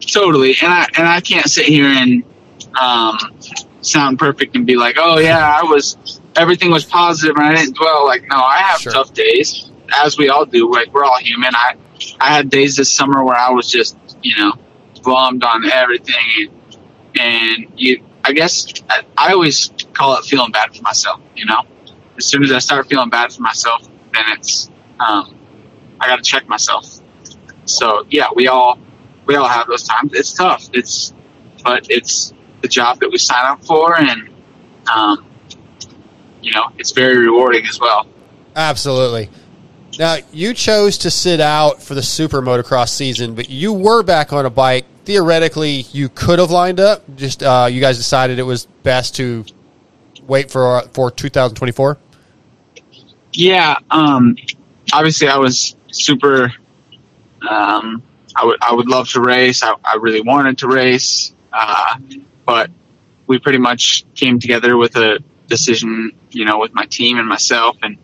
Totally, 0.00 0.56
and 0.62 0.72
I 0.72 0.86
and 0.96 1.08
I 1.08 1.20
can't 1.20 1.48
sit 1.48 1.66
here 1.66 1.86
and 1.86 2.22
um, 2.80 3.16
sound 3.80 4.18
perfect 4.18 4.54
and 4.54 4.66
be 4.66 4.76
like, 4.76 4.96
oh 4.98 5.18
yeah, 5.18 5.58
I 5.60 5.62
was 5.64 6.20
everything 6.36 6.70
was 6.70 6.84
positive 6.84 7.36
and 7.36 7.46
I 7.46 7.54
didn't 7.54 7.76
dwell. 7.76 8.04
Like, 8.04 8.22
no, 8.28 8.36
I 8.36 8.58
have 8.58 8.80
Sure. 8.80 8.92
tough 8.92 9.14
days, 9.14 9.70
as 9.94 10.18
we 10.18 10.28
all 10.28 10.44
do. 10.44 10.70
Like, 10.70 10.92
we're 10.92 11.04
all 11.04 11.18
human. 11.18 11.54
I 11.54 11.76
I 12.20 12.34
had 12.34 12.50
days 12.50 12.76
this 12.76 12.90
summer 12.90 13.24
where 13.24 13.36
I 13.36 13.50
was 13.50 13.70
just 13.70 13.96
you 14.22 14.36
know 14.36 14.52
bummed 15.04 15.44
on 15.44 15.70
everything, 15.70 16.50
and, 17.18 17.20
and 17.20 17.72
you. 17.76 18.04
I 18.26 18.32
guess 18.32 18.66
I, 18.88 19.04
I 19.18 19.32
always 19.32 19.70
call 19.92 20.16
it 20.16 20.24
feeling 20.24 20.50
bad 20.50 20.74
for 20.74 20.82
myself. 20.82 21.20
You 21.36 21.44
know, 21.44 21.62
as 22.16 22.24
soon 22.24 22.42
as 22.42 22.52
I 22.52 22.58
start 22.58 22.88
feeling 22.88 23.10
bad 23.10 23.32
for 23.32 23.42
myself, 23.42 23.86
then 24.14 24.24
it's 24.28 24.70
um, 24.98 25.38
I 26.00 26.06
got 26.06 26.16
to 26.16 26.22
check 26.22 26.48
myself. 26.48 27.00
So 27.66 28.06
yeah, 28.08 28.28
we 28.34 28.48
all 28.48 28.78
we 29.26 29.36
all 29.36 29.48
have 29.48 29.66
those 29.66 29.82
times. 29.82 30.12
It's 30.14 30.32
tough. 30.32 30.68
It's 30.72 31.12
but 31.62 31.86
it's 31.90 32.32
the 32.62 32.68
job 32.68 33.00
that 33.00 33.10
we 33.10 33.18
sign 33.18 33.44
up 33.44 33.64
for, 33.64 33.98
and 33.98 34.28
um, 34.94 35.26
you 36.42 36.52
know, 36.52 36.64
it's 36.78 36.92
very 36.92 37.16
rewarding 37.18 37.66
as 37.66 37.80
well. 37.80 38.06
Absolutely. 38.56 39.30
Now, 39.98 40.16
you 40.32 40.54
chose 40.54 40.98
to 40.98 41.10
sit 41.10 41.40
out 41.40 41.82
for 41.82 41.94
the 41.94 42.02
super 42.02 42.42
motocross 42.42 42.88
season, 42.88 43.34
but 43.34 43.48
you 43.48 43.72
were 43.72 44.02
back 44.02 44.32
on 44.32 44.46
a 44.46 44.50
bike. 44.50 44.86
Theoretically, 45.04 45.86
you 45.92 46.08
could 46.08 46.38
have 46.38 46.50
lined 46.50 46.80
up. 46.80 47.02
Just 47.16 47.42
uh, 47.42 47.68
you 47.70 47.80
guys 47.80 47.96
decided 47.96 48.38
it 48.38 48.44
was 48.44 48.66
best 48.82 49.16
to 49.16 49.44
wait 50.26 50.50
for 50.50 50.82
for 50.92 51.10
2024. 51.10 51.98
Yeah. 53.34 53.76
Um, 53.90 54.36
obviously, 54.92 55.28
I 55.28 55.36
was 55.36 55.76
super. 55.90 56.52
Um, 57.48 58.02
I 58.34 58.44
would 58.46 58.58
I 58.62 58.74
would 58.74 58.88
love 58.88 59.08
to 59.10 59.20
race. 59.20 59.62
I, 59.62 59.74
I 59.84 59.96
really 59.96 60.22
wanted 60.22 60.58
to 60.58 60.68
race, 60.68 61.34
uh, 61.52 61.98
but 62.46 62.70
we 63.26 63.38
pretty 63.38 63.58
much 63.58 64.04
came 64.14 64.38
together 64.38 64.76
with 64.76 64.96
a 64.96 65.22
decision, 65.46 66.12
you 66.30 66.44
know, 66.44 66.58
with 66.58 66.74
my 66.74 66.86
team 66.86 67.18
and 67.18 67.28
myself 67.28 67.76
and 67.82 67.98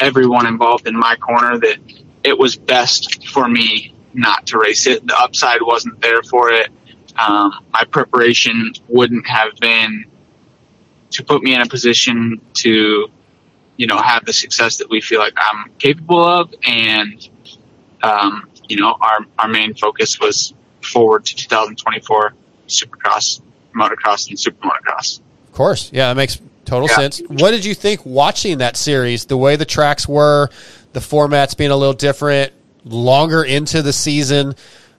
everyone 0.00 0.46
involved 0.46 0.86
in 0.86 0.96
my 0.96 1.16
corner 1.16 1.58
that 1.58 1.78
it 2.24 2.36
was 2.38 2.56
best 2.56 3.28
for 3.28 3.48
me 3.48 3.94
not 4.12 4.46
to 4.46 4.58
race 4.58 4.86
it. 4.86 5.06
The 5.06 5.16
upside 5.18 5.62
wasn't 5.62 6.00
there 6.00 6.22
for 6.22 6.50
it. 6.50 6.70
Um, 7.18 7.64
my 7.72 7.84
preparation 7.84 8.72
wouldn't 8.88 9.26
have 9.26 9.54
been 9.60 10.04
to 11.10 11.24
put 11.24 11.42
me 11.42 11.54
in 11.54 11.60
a 11.60 11.66
position 11.66 12.40
to, 12.54 13.08
you 13.76 13.86
know, 13.86 13.98
have 13.98 14.24
the 14.24 14.32
success 14.32 14.78
that 14.78 14.88
we 14.88 15.00
feel 15.00 15.18
like 15.18 15.34
I'm 15.36 15.70
capable 15.78 16.24
of. 16.24 16.54
And, 16.66 17.28
um, 18.02 18.48
you 18.68 18.76
know, 18.76 18.96
our, 19.00 19.18
our 19.38 19.48
main 19.48 19.74
focus 19.74 20.18
was 20.20 20.54
forward 20.82 21.24
to 21.26 21.36
2024 21.36 22.34
Supercross, 22.68 23.40
motocross, 23.74 24.28
and 24.28 24.38
super 24.38 24.68
motocross. 24.68 25.20
Of 25.48 25.54
course, 25.54 25.90
yeah, 25.92 26.08
that 26.08 26.16
makes 26.16 26.40
total 26.70 26.88
Yeah. 26.88 26.96
sense. 26.96 27.20
What 27.26 27.50
did 27.50 27.64
you 27.64 27.74
think 27.74 28.04
watching 28.06 28.58
that 28.58 28.76
series? 28.76 29.24
The 29.24 29.36
way 29.36 29.56
the 29.56 29.64
tracks 29.64 30.06
were, 30.08 30.48
the 30.92 31.00
formats 31.00 31.56
being 31.56 31.70
a 31.72 31.76
little 31.76 31.94
different, 31.94 32.52
longer 32.84 33.42
into 33.42 33.82
the 33.82 33.92
season. 33.92 34.54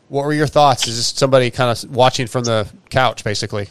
What 0.10 0.26
were 0.26 0.34
your 0.34 0.48
thoughts? 0.48 0.88
Is 0.88 0.98
this 0.98 1.08
somebody 1.08 1.50
kind 1.50 1.72
of 1.72 1.90
watching 1.96 2.28
from 2.28 2.44
the 2.44 2.68
couch, 2.90 3.24
basically? 3.24 3.68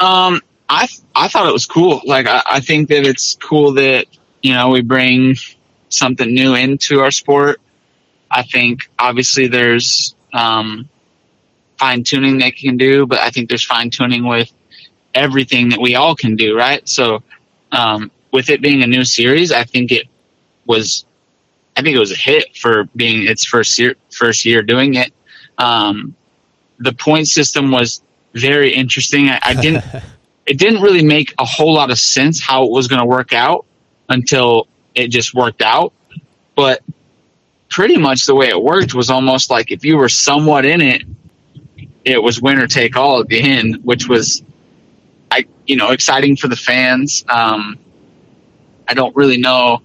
Um, 0.00 0.40
I 0.68 0.88
I 1.14 1.28
thought 1.28 1.46
it 1.46 1.52
was 1.52 1.66
cool. 1.66 2.00
Like 2.06 2.26
I, 2.26 2.42
I 2.46 2.60
think 2.60 2.88
that 2.88 3.06
it's 3.06 3.34
cool 3.36 3.72
that 3.74 4.06
you 4.42 4.54
know 4.54 4.70
we 4.70 4.80
bring 4.80 5.36
something 5.90 6.32
new 6.34 6.54
into 6.54 7.00
our 7.00 7.10
sport. 7.10 7.60
I 8.30 8.42
think 8.42 8.90
obviously 8.98 9.46
there's 9.46 10.14
um, 10.32 10.88
fine 11.78 12.02
tuning 12.02 12.38
they 12.38 12.50
can 12.50 12.76
do, 12.78 13.06
but 13.06 13.18
I 13.20 13.30
think 13.30 13.48
there's 13.50 13.62
fine 13.64 13.90
tuning 13.90 14.26
with 14.26 14.50
everything 15.14 15.68
that 15.70 15.80
we 15.80 15.94
all 15.94 16.14
can 16.14 16.36
do, 16.36 16.56
right? 16.56 16.86
So 16.88 17.22
um, 17.72 18.10
with 18.32 18.50
it 18.50 18.60
being 18.60 18.82
a 18.82 18.86
new 18.86 19.04
series, 19.04 19.52
I 19.52 19.64
think 19.64 19.92
it 19.92 20.06
was 20.66 21.04
I 21.76 21.82
think 21.82 21.96
it 21.96 21.98
was 21.98 22.12
a 22.12 22.16
hit 22.16 22.56
for 22.56 22.84
being 22.96 23.26
its 23.26 23.44
first 23.44 23.78
year 23.78 23.94
first 24.10 24.44
year 24.44 24.62
doing 24.62 24.94
it. 24.94 25.12
Um, 25.58 26.14
the 26.78 26.92
point 26.92 27.28
system 27.28 27.70
was 27.70 28.02
very 28.34 28.72
interesting. 28.72 29.28
I, 29.28 29.38
I 29.42 29.54
didn't 29.54 29.84
it 30.46 30.58
didn't 30.58 30.82
really 30.82 31.04
make 31.04 31.34
a 31.38 31.44
whole 31.44 31.74
lot 31.74 31.90
of 31.90 31.98
sense 31.98 32.42
how 32.42 32.64
it 32.64 32.70
was 32.70 32.88
going 32.88 33.00
to 33.00 33.06
work 33.06 33.32
out 33.32 33.64
until 34.08 34.68
it 34.94 35.08
just 35.08 35.34
worked 35.34 35.62
out. 35.62 35.92
But 36.54 36.82
pretty 37.68 37.96
much 37.96 38.26
the 38.26 38.34
way 38.34 38.48
it 38.48 38.62
worked 38.62 38.94
was 38.94 39.10
almost 39.10 39.50
like 39.50 39.70
if 39.70 39.84
you 39.84 39.96
were 39.96 40.08
somewhat 40.08 40.64
in 40.64 40.80
it, 40.80 41.02
it 42.04 42.22
was 42.22 42.40
winner 42.40 42.66
take 42.66 42.96
all 42.96 43.20
at 43.20 43.28
the 43.28 43.40
end, 43.40 43.82
which 43.82 44.08
was, 44.08 44.42
you 45.66 45.76
know, 45.76 45.90
exciting 45.90 46.36
for 46.36 46.48
the 46.48 46.56
fans. 46.56 47.24
Um, 47.28 47.78
I 48.88 48.94
don't 48.94 49.14
really 49.16 49.38
know. 49.38 49.80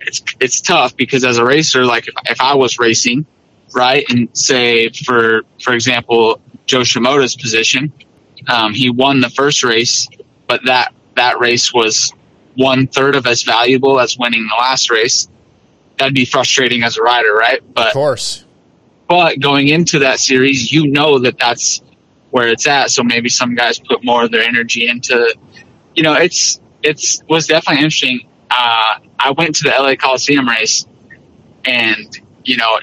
It's 0.00 0.22
it's 0.40 0.60
tough 0.60 0.96
because 0.96 1.24
as 1.24 1.38
a 1.38 1.44
racer, 1.44 1.84
like 1.84 2.08
if, 2.08 2.14
if 2.26 2.40
I 2.40 2.54
was 2.54 2.78
racing, 2.78 3.26
right, 3.74 4.04
and 4.10 4.28
say 4.36 4.90
for 4.90 5.42
for 5.62 5.72
example, 5.72 6.40
Jo 6.66 6.80
Shimoda's 6.80 7.34
position, 7.36 7.92
um, 8.48 8.74
he 8.74 8.90
won 8.90 9.20
the 9.20 9.30
first 9.30 9.64
race, 9.64 10.06
but 10.46 10.60
that 10.66 10.92
that 11.16 11.38
race 11.40 11.72
was 11.72 12.12
one 12.56 12.86
third 12.86 13.16
of 13.16 13.26
as 13.26 13.42
valuable 13.42 13.98
as 13.98 14.16
winning 14.18 14.46
the 14.46 14.56
last 14.56 14.90
race. 14.90 15.28
That'd 15.98 16.14
be 16.14 16.24
frustrating 16.24 16.82
as 16.82 16.96
a 16.96 17.02
rider, 17.02 17.32
right? 17.34 17.60
But 17.74 17.88
Of 17.88 17.92
course. 17.94 18.44
but 19.08 19.40
going 19.40 19.68
into 19.68 20.00
that 20.00 20.18
series, 20.18 20.70
you 20.70 20.86
know 20.88 21.18
that 21.20 21.38
that's 21.38 21.80
where 22.34 22.48
it's 22.48 22.66
at. 22.66 22.90
So 22.90 23.04
maybe 23.04 23.28
some 23.28 23.54
guys 23.54 23.78
put 23.78 24.04
more 24.04 24.24
of 24.24 24.32
their 24.32 24.42
energy 24.42 24.88
into, 24.88 25.32
you 25.94 26.02
know, 26.02 26.14
it's 26.14 26.60
it's 26.82 27.22
was 27.28 27.46
definitely 27.46 27.84
interesting. 27.84 28.26
Uh, 28.50 28.98
I 29.20 29.30
went 29.38 29.54
to 29.54 29.62
the 29.62 29.70
LA 29.70 29.94
Coliseum 29.94 30.48
race, 30.48 30.84
and 31.64 32.18
you 32.44 32.56
know, 32.56 32.80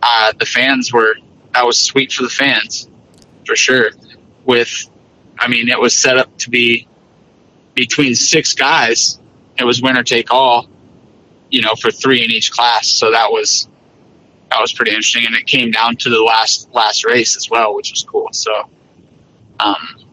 uh, 0.00 0.32
the 0.38 0.46
fans 0.46 0.92
were 0.92 1.16
that 1.54 1.66
was 1.66 1.76
sweet 1.76 2.12
for 2.12 2.22
the 2.22 2.28
fans, 2.28 2.88
for 3.44 3.56
sure. 3.56 3.90
With, 4.44 4.70
I 5.40 5.48
mean, 5.48 5.68
it 5.68 5.80
was 5.80 5.92
set 5.92 6.16
up 6.16 6.38
to 6.38 6.50
be 6.50 6.86
between 7.74 8.14
six 8.14 8.52
guys. 8.52 9.18
It 9.58 9.64
was 9.64 9.82
winner 9.82 10.04
take 10.04 10.32
all, 10.32 10.68
you 11.50 11.62
know, 11.62 11.74
for 11.74 11.90
three 11.90 12.22
in 12.22 12.30
each 12.30 12.52
class. 12.52 12.86
So 12.86 13.10
that 13.10 13.32
was 13.32 13.68
that 14.50 14.60
was 14.60 14.72
pretty 14.72 14.92
interesting, 14.92 15.26
and 15.26 15.34
it 15.34 15.46
came 15.46 15.72
down 15.72 15.96
to 15.96 16.10
the 16.10 16.22
last 16.22 16.72
last 16.72 17.04
race 17.04 17.36
as 17.36 17.50
well, 17.50 17.74
which 17.74 17.90
was 17.90 18.04
cool. 18.04 18.28
So, 18.30 18.68
um, 19.64 20.06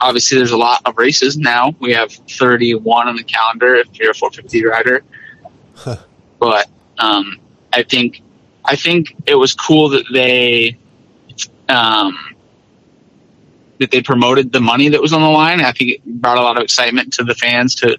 obviously, 0.00 0.38
there's 0.38 0.50
a 0.50 0.56
lot 0.56 0.82
of 0.84 0.98
races 0.98 1.36
now. 1.36 1.74
We 1.78 1.92
have 1.92 2.12
31 2.12 3.08
on 3.08 3.16
the 3.16 3.24
calendar 3.24 3.76
if 3.76 3.88
you're 3.98 4.10
a 4.10 4.14
450 4.14 4.64
rider. 4.66 5.04
But 6.38 6.68
um, 6.98 7.40
I 7.72 7.82
think 7.82 8.22
I 8.64 8.76
think 8.76 9.14
it 9.26 9.34
was 9.34 9.54
cool 9.54 9.88
that 9.90 10.04
they 10.12 10.76
um, 11.68 12.16
that 13.78 13.90
they 13.90 14.02
promoted 14.02 14.52
the 14.52 14.60
money 14.60 14.88
that 14.88 15.00
was 15.00 15.12
on 15.12 15.22
the 15.22 15.28
line. 15.28 15.60
I 15.60 15.72
think 15.72 15.90
it 15.92 16.04
brought 16.04 16.38
a 16.38 16.42
lot 16.42 16.56
of 16.56 16.62
excitement 16.62 17.12
to 17.14 17.24
the 17.24 17.34
fans 17.34 17.74
to 17.76 17.98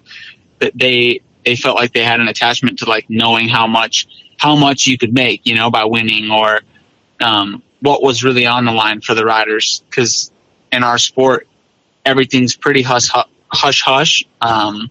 that 0.60 0.72
they 0.74 1.20
they 1.44 1.56
felt 1.56 1.76
like 1.76 1.92
they 1.92 2.04
had 2.04 2.20
an 2.20 2.28
attachment 2.28 2.78
to 2.80 2.86
like 2.86 3.06
knowing 3.08 3.48
how 3.48 3.66
much 3.66 4.06
how 4.38 4.54
much 4.54 4.86
you 4.86 4.98
could 4.98 5.14
make, 5.14 5.46
you 5.46 5.54
know, 5.54 5.70
by 5.70 5.84
winning 5.84 6.30
or 6.30 6.60
um, 7.20 7.62
what 7.80 8.02
was 8.02 8.24
really 8.24 8.46
on 8.46 8.64
the 8.64 8.72
line 8.72 9.00
for 9.00 9.14
the 9.14 9.24
riders. 9.24 9.82
Because 9.88 10.30
in 10.72 10.82
our 10.82 10.98
sport, 10.98 11.46
everything's 12.04 12.56
pretty 12.56 12.82
hush 12.82 13.08
hush 13.48 13.82
hush. 13.82 14.24
Um, 14.40 14.90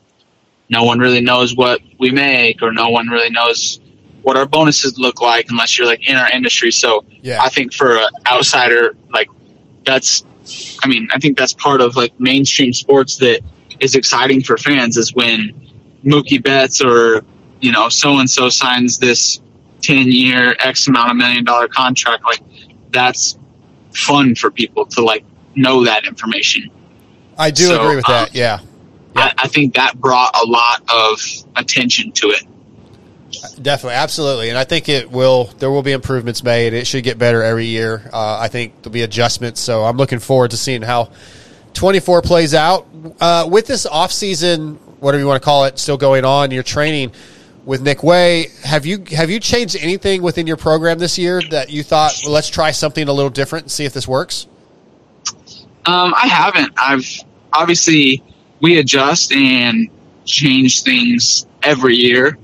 no 0.70 0.84
one 0.84 1.00
really 1.00 1.22
knows 1.22 1.56
what 1.56 1.82
we 2.00 2.12
make, 2.12 2.62
or 2.62 2.72
no 2.72 2.89
one 2.89 3.08
really 3.08 3.30
knows 3.30 3.80
what 4.24 4.36
our 4.36 4.48
bonuses 4.48 4.98
look 4.98 5.22
like 5.22 5.46
unless 5.50 5.77
you're 5.77 5.86
like 5.86 6.10
in 6.10 6.15
our 6.15 6.30
industry. 6.32 6.72
So 6.72 7.06
Yeah. 7.22 7.39
I 7.42 7.50
think 7.50 7.74
for 7.74 7.98
an 7.98 8.08
outsider, 8.25 8.96
like 9.13 9.30
that's, 9.86 10.25
I 10.84 10.88
mean, 10.88 11.08
I 11.13 11.20
think 11.20 11.38
that's 11.38 11.54
part 11.54 11.80
of 11.80 11.96
like 11.96 12.20
mainstream 12.20 12.74
sports 12.74 13.18
that 13.18 13.42
is 13.80 13.94
exciting 13.94 14.42
for 14.42 14.58
fans 14.58 14.98
is 14.98 15.13
when 15.13 15.54
Mookie 16.04 16.42
Betts 16.42 16.82
or 16.82 17.24
you 17.62 17.72
know 17.72 17.89
so 17.89 18.20
and 18.20 18.30
so 18.30 18.50
signs 18.50 19.00
this 19.00 19.42
ten 19.82 20.12
year 20.12 20.56
X 20.60 20.88
amount 20.88 21.12
of 21.12 21.18
million 21.18 21.44
dollar 21.44 21.68
contract. 21.68 22.24
Like 22.24 22.42
that's 22.96 23.38
fun 23.94 24.34
for 24.34 24.50
people 24.50 24.86
to 24.88 25.04
like 25.04 25.24
know 25.56 25.84
that 25.86 26.06
information. 26.06 26.72
I 27.38 27.52
do 27.52 27.66
So, 27.66 27.84
agree 27.84 27.98
with 27.98 28.10
um, 28.10 28.14
that. 28.14 28.34
Yeah. 28.34 28.60
I, 29.16 29.34
I 29.38 29.48
think 29.48 29.75
that 29.75 30.00
brought 30.00 30.36
a 30.42 30.48
lot 30.48 30.82
of 30.90 31.20
attention 31.56 32.12
to 32.14 32.28
it. 32.28 32.44
Definitely, 33.62 33.96
absolutely, 33.96 34.50
and 34.50 34.58
I 34.58 34.64
think 34.64 34.88
it 34.88 35.12
will. 35.12 35.46
There 35.60 35.70
will 35.70 35.82
be 35.82 35.92
improvements 35.92 36.42
made. 36.44 36.74
It 36.74 36.88
should 36.88 37.04
get 37.04 37.18
better 37.18 37.44
every 37.44 37.66
year. 37.66 38.10
Uh, 38.14 38.38
I 38.40 38.48
think 38.48 38.82
there'll 38.82 38.94
be 38.94 39.02
adjustments. 39.02 39.60
So 39.60 39.84
I'm 39.84 39.98
looking 39.98 40.20
forward 40.20 40.52
to 40.52 40.58
seeing 40.58 40.82
how 40.82 41.12
24 41.74 42.22
plays 42.22 42.54
out 42.54 42.88
uh, 43.20 43.48
with 43.50 43.68
this 43.68 43.86
off 43.86 44.12
season, 44.12 44.75
whatever 45.00 45.22
you 45.22 45.28
want 45.28 45.42
to 45.42 45.46
call 45.46 45.66
it, 45.66 45.80
still 45.80 45.98
going 45.98 46.24
on. 46.24 46.52
You're 46.52 46.64
training 46.64 47.12
with 47.65 47.81
Nick 47.81 48.03
Wey. 48.03 48.48
Have 48.63 48.86
you 48.86 49.03
have 49.12 49.29
you 49.29 49.39
changed 49.39 49.75
anything 49.79 50.22
within 50.22 50.48
your 50.48 50.57
program 50.57 51.00
this 51.00 51.17
year 51.17 51.41
that 51.50 51.69
you 51.69 51.84
thought, 51.84 52.13
well, 52.24 52.31
let's 52.31 52.50
try 52.50 52.72
something 52.72 53.07
a 53.07 53.13
little 53.13 53.29
different 53.29 53.65
and 53.65 53.72
see 53.72 53.86
if 53.86 53.93
this 53.93 54.07
works? 54.07 54.48
Um, 55.86 56.13
I 56.15 56.27
haven't. 56.27 56.74
I've 56.77 57.05
obviously 57.53 58.24
we 58.62 58.79
adjust 58.79 59.31
and 59.34 59.89
change 60.25 60.84
things 60.84 61.45
every 61.63 61.95
year. 61.95 62.38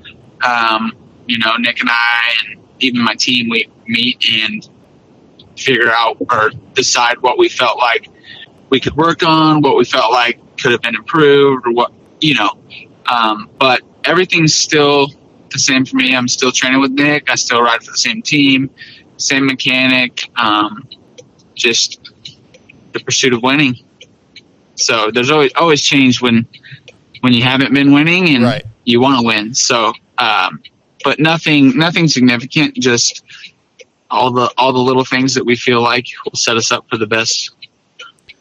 Um, 0.44 0.94
you 1.28 1.38
know, 1.38 1.56
Nick 1.58 1.82
and 1.82 1.90
I, 1.90 2.34
and 2.48 2.60
even 2.80 3.02
my 3.02 3.16
team, 3.16 3.50
we 3.50 3.70
meet 3.88 4.26
and 4.30 4.68
figure 5.58 5.92
out 5.92 6.18
or 6.32 6.52
decide 6.74 7.20
what 7.22 7.38
we 7.38 7.48
felt 7.48 7.78
like 7.78 8.08
we 8.70 8.80
could 8.80 8.96
work 8.96 9.24
on, 9.24 9.62
what 9.62 9.78
we 9.78 9.86
felt 9.86 10.12
like 10.12 10.40
could 10.58 10.72
have 10.72 10.82
been 10.82 10.96
improved, 10.96 11.68
or 11.68 11.74
what 11.74 11.92
you 12.20 12.36
know. 12.36 12.58
Um, 13.06 13.50
but 13.60 13.82
everything's 14.06 14.54
still 14.54 15.08
the 15.52 15.60
same 15.60 15.86
for 15.86 15.98
me. 15.98 16.16
I'm 16.16 16.28
still 16.28 16.52
training 16.52 16.80
with 16.82 16.92
Nick. 16.92 17.30
I 17.30 17.36
still 17.36 17.62
ride 17.62 17.84
for 17.84 17.92
the 17.92 17.98
same 17.98 18.22
team, 18.22 18.70
same 19.18 19.46
mechanic. 19.46 20.30
Um, 20.38 20.88
just 21.56 22.00
the 22.94 23.00
pursuit 23.00 23.34
of 23.34 23.44
winning. 23.44 23.76
So 24.76 25.12
there's 25.12 25.30
always 25.30 25.52
always 25.56 25.82
change 25.82 26.22
when 26.22 26.46
when 27.22 27.34
you 27.34 27.44
haven't 27.44 27.74
been 27.74 27.94
winning 27.94 28.30
and 28.36 28.44
Right. 28.44 28.66
you 28.86 29.00
want 29.00 29.20
to 29.20 29.26
win. 29.28 29.54
So, 29.54 29.94
um, 30.18 30.62
but 31.04 31.20
nothing 31.20 31.78
nothing 31.78 32.08
significant. 32.08 32.76
Just 32.76 33.24
all 34.10 34.32
the 34.32 34.52
all 34.58 34.74
the 34.74 34.80
little 34.80 35.06
things 35.06 35.34
that 35.36 35.46
we 35.46 35.56
feel 35.56 35.82
like 35.82 36.08
will 36.26 36.36
set 36.38 36.58
us 36.58 36.72
up 36.72 36.86
for 36.90 36.98
the 36.98 37.08
best 37.08 37.52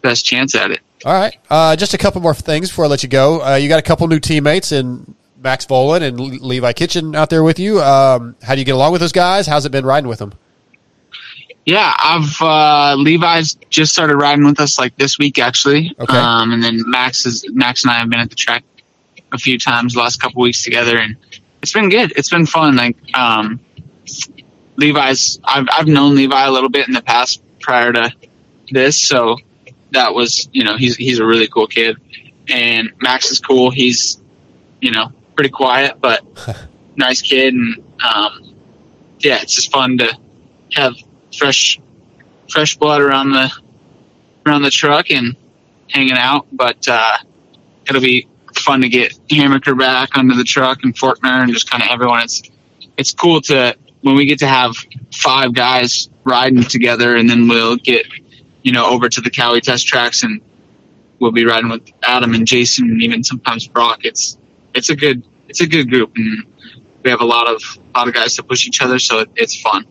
best 0.02 0.24
chance 0.24 0.54
at 0.54 0.70
it. 0.70 0.80
All 1.04 1.12
right. 1.12 1.36
Uh, 1.50 1.76
just 1.76 1.94
a 1.94 1.98
couple 1.98 2.20
more 2.20 2.34
things 2.34 2.68
before 2.68 2.84
I 2.86 2.88
let 2.88 3.02
you 3.02 3.08
go. 3.08 3.42
Uh, 3.42 3.56
you 3.56 3.68
got 3.68 3.78
a 3.78 3.82
couple 3.82 4.06
new 4.08 4.20
teammates 4.20 4.72
in 4.72 5.14
Max 5.42 5.66
Vohland 5.66 6.02
and 6.02 6.20
Le- 6.20 6.44
Levi 6.44 6.72
Kitchen 6.72 7.14
out 7.14 7.30
there 7.30 7.42
with 7.42 7.58
you. 7.58 7.80
Um, 7.80 8.36
how 8.42 8.54
do 8.54 8.60
you 8.60 8.64
get 8.64 8.74
along 8.74 8.92
with 8.92 9.00
those 9.00 9.12
guys? 9.12 9.46
How's 9.46 9.64
it 9.64 9.72
been 9.72 9.86
riding 9.86 10.08
with 10.08 10.18
them? 10.18 10.32
Yeah, 11.66 11.94
I've 11.98 12.36
uh, 12.40 12.96
Levi's 12.96 13.54
just 13.68 13.92
started 13.92 14.16
riding 14.16 14.44
with 14.44 14.60
us 14.60 14.78
like 14.78 14.96
this 14.96 15.18
week 15.18 15.38
actually. 15.38 15.94
Okay. 15.98 16.16
Um, 16.16 16.52
and 16.52 16.62
then 16.62 16.82
Max 16.86 17.26
is 17.26 17.44
Max 17.52 17.84
and 17.84 17.92
I 17.92 17.98
have 17.98 18.08
been 18.10 18.20
at 18.20 18.30
the 18.30 18.36
track 18.36 18.64
a 19.32 19.38
few 19.38 19.58
times 19.58 19.94
the 19.94 20.00
last 20.00 20.20
couple 20.20 20.42
weeks 20.42 20.62
together, 20.62 20.98
and 20.98 21.16
it's 21.62 21.72
been 21.72 21.88
good. 21.88 22.12
It's 22.16 22.30
been 22.30 22.46
fun. 22.46 22.76
Like 22.76 22.96
um, 23.14 23.60
Levi's, 24.76 25.38
I've 25.44 25.66
I've 25.72 25.86
known 25.86 26.14
Levi 26.16 26.46
a 26.46 26.50
little 26.50 26.70
bit 26.70 26.88
in 26.88 26.94
the 26.94 27.02
past 27.02 27.42
prior 27.60 27.92
to 27.92 28.12
this, 28.70 29.00
so 29.00 29.36
that 29.92 30.14
was 30.14 30.48
you 30.52 30.64
know 30.64 30.76
he's 30.76 30.96
he's 30.96 31.18
a 31.18 31.24
really 31.24 31.46
cool 31.46 31.66
kid, 31.66 31.98
and 32.48 32.90
Max 33.00 33.30
is 33.30 33.38
cool. 33.38 33.70
He's 33.70 34.20
you 34.80 34.92
know 34.92 35.12
pretty 35.40 35.48
quiet 35.48 35.98
but 36.02 36.22
nice 37.00 37.22
kid, 37.22 37.54
and 37.54 37.82
um, 38.02 38.54
yeah, 39.20 39.40
it's 39.42 39.54
just 39.54 39.72
fun 39.72 39.98
to 39.98 40.18
have 40.74 40.94
fresh 41.36 41.80
fresh 42.48 42.76
blood 42.76 43.00
around 43.00 43.32
the 43.32 43.50
around 44.46 44.62
the 44.62 44.70
truck 44.70 45.10
and 45.10 45.34
hanging 45.88 46.16
out. 46.16 46.46
But 46.52 46.86
uh, 46.86 47.16
it'll 47.88 48.02
be 48.02 48.28
fun 48.54 48.82
to 48.82 48.88
get 48.88 49.18
Hammaker 49.28 49.76
back 49.76 50.16
under 50.16 50.34
the 50.34 50.44
truck 50.44 50.80
and 50.82 50.94
Forkner 50.94 51.42
and 51.42 51.52
just 51.52 51.70
kind 51.70 51.82
of 51.82 51.88
everyone. 51.88 52.20
It's 52.20 52.42
it's 52.98 53.12
cool 53.12 53.40
to 53.42 53.74
when 54.02 54.14
we 54.14 54.26
get 54.26 54.38
to 54.40 54.46
have 54.46 54.74
five 55.12 55.54
guys 55.54 56.10
riding 56.24 56.62
together, 56.62 57.16
and 57.16 57.28
then 57.28 57.48
we'll 57.48 57.76
get 57.76 58.06
you 58.62 58.72
know 58.72 58.86
over 58.86 59.08
to 59.08 59.20
the 59.20 59.30
Kawi 59.30 59.60
test 59.60 59.86
tracks 59.86 60.22
and 60.22 60.40
we'll 61.18 61.32
be 61.32 61.44
riding 61.44 61.70
with 61.70 61.82
Adam 62.02 62.34
and 62.34 62.46
Jason 62.46 62.88
and 62.88 63.02
even 63.02 63.22
sometimes 63.22 63.66
Brock. 63.66 64.04
It's 64.04 64.38
it's 64.74 64.90
a 64.90 64.96
good 64.96 65.24
it's 65.48 65.60
a 65.60 65.66
good 65.66 65.90
group 65.90 66.12
and 66.16 66.44
we 67.02 67.10
have 67.10 67.20
a 67.20 67.26
lot 67.26 67.48
of 67.48 67.62
a 67.94 67.98
lot 67.98 68.08
of 68.08 68.14
guys 68.14 68.36
to 68.36 68.42
push 68.42 68.66
each 68.66 68.82
other, 68.82 68.98
so 68.98 69.20
it, 69.20 69.30
it's 69.36 69.60
fun. 69.60 69.84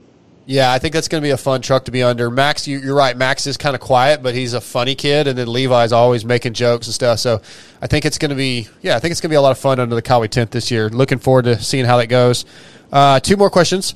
Yeah, 0.45 0.71
I 0.71 0.79
think 0.79 0.95
that's 0.95 1.07
going 1.07 1.21
to 1.21 1.27
be 1.27 1.31
a 1.31 1.37
fun 1.37 1.61
truck 1.61 1.85
to 1.85 1.91
be 1.91 2.01
under. 2.01 2.31
Max, 2.31 2.67
you, 2.67 2.79
you're 2.79 2.95
right. 2.95 3.15
Max 3.15 3.45
is 3.45 3.55
kind 3.55 3.75
of 3.75 3.81
quiet, 3.81 4.23
but 4.23 4.33
he's 4.33 4.53
a 4.53 4.61
funny 4.61 4.95
kid, 4.95 5.27
and 5.27 5.37
then 5.37 5.47
Levi's 5.47 5.91
always 5.91 6.25
making 6.25 6.53
jokes 6.53 6.87
and 6.87 6.93
stuff. 6.93 7.19
So 7.19 7.39
I 7.83 7.85
think 7.85 8.03
it's 8.03 8.17
going 8.17 8.29
to 8.29 8.35
be, 8.35 8.67
yeah, 8.81 8.95
I 8.95 8.99
think 8.99 9.11
it's 9.11 9.21
going 9.21 9.29
to 9.29 9.33
be 9.33 9.37
a 9.37 9.41
lot 9.41 9.51
of 9.51 9.59
fun 9.59 9.79
under 9.79 9.93
the 9.93 10.01
Kawi 10.01 10.27
tent 10.27 10.49
this 10.49 10.71
year. 10.71 10.89
Looking 10.89 11.19
forward 11.19 11.43
to 11.43 11.61
seeing 11.61 11.85
how 11.85 11.97
that 11.97 12.07
goes. 12.07 12.45
Uh, 12.91 13.19
two 13.19 13.37
more 13.37 13.51
questions. 13.51 13.93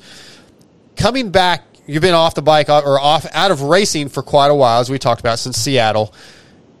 Coming 0.96 1.32
back, 1.32 1.64
you've 1.86 2.02
been 2.02 2.14
off 2.14 2.36
the 2.36 2.42
bike 2.42 2.68
uh, 2.68 2.82
or 2.84 3.00
off 3.00 3.26
out 3.32 3.50
of 3.50 3.62
racing 3.62 4.08
for 4.08 4.22
quite 4.22 4.48
a 4.48 4.54
while, 4.54 4.80
as 4.80 4.88
we 4.88 4.96
talked 4.96 5.20
about 5.20 5.40
since 5.40 5.56
Seattle. 5.56 6.14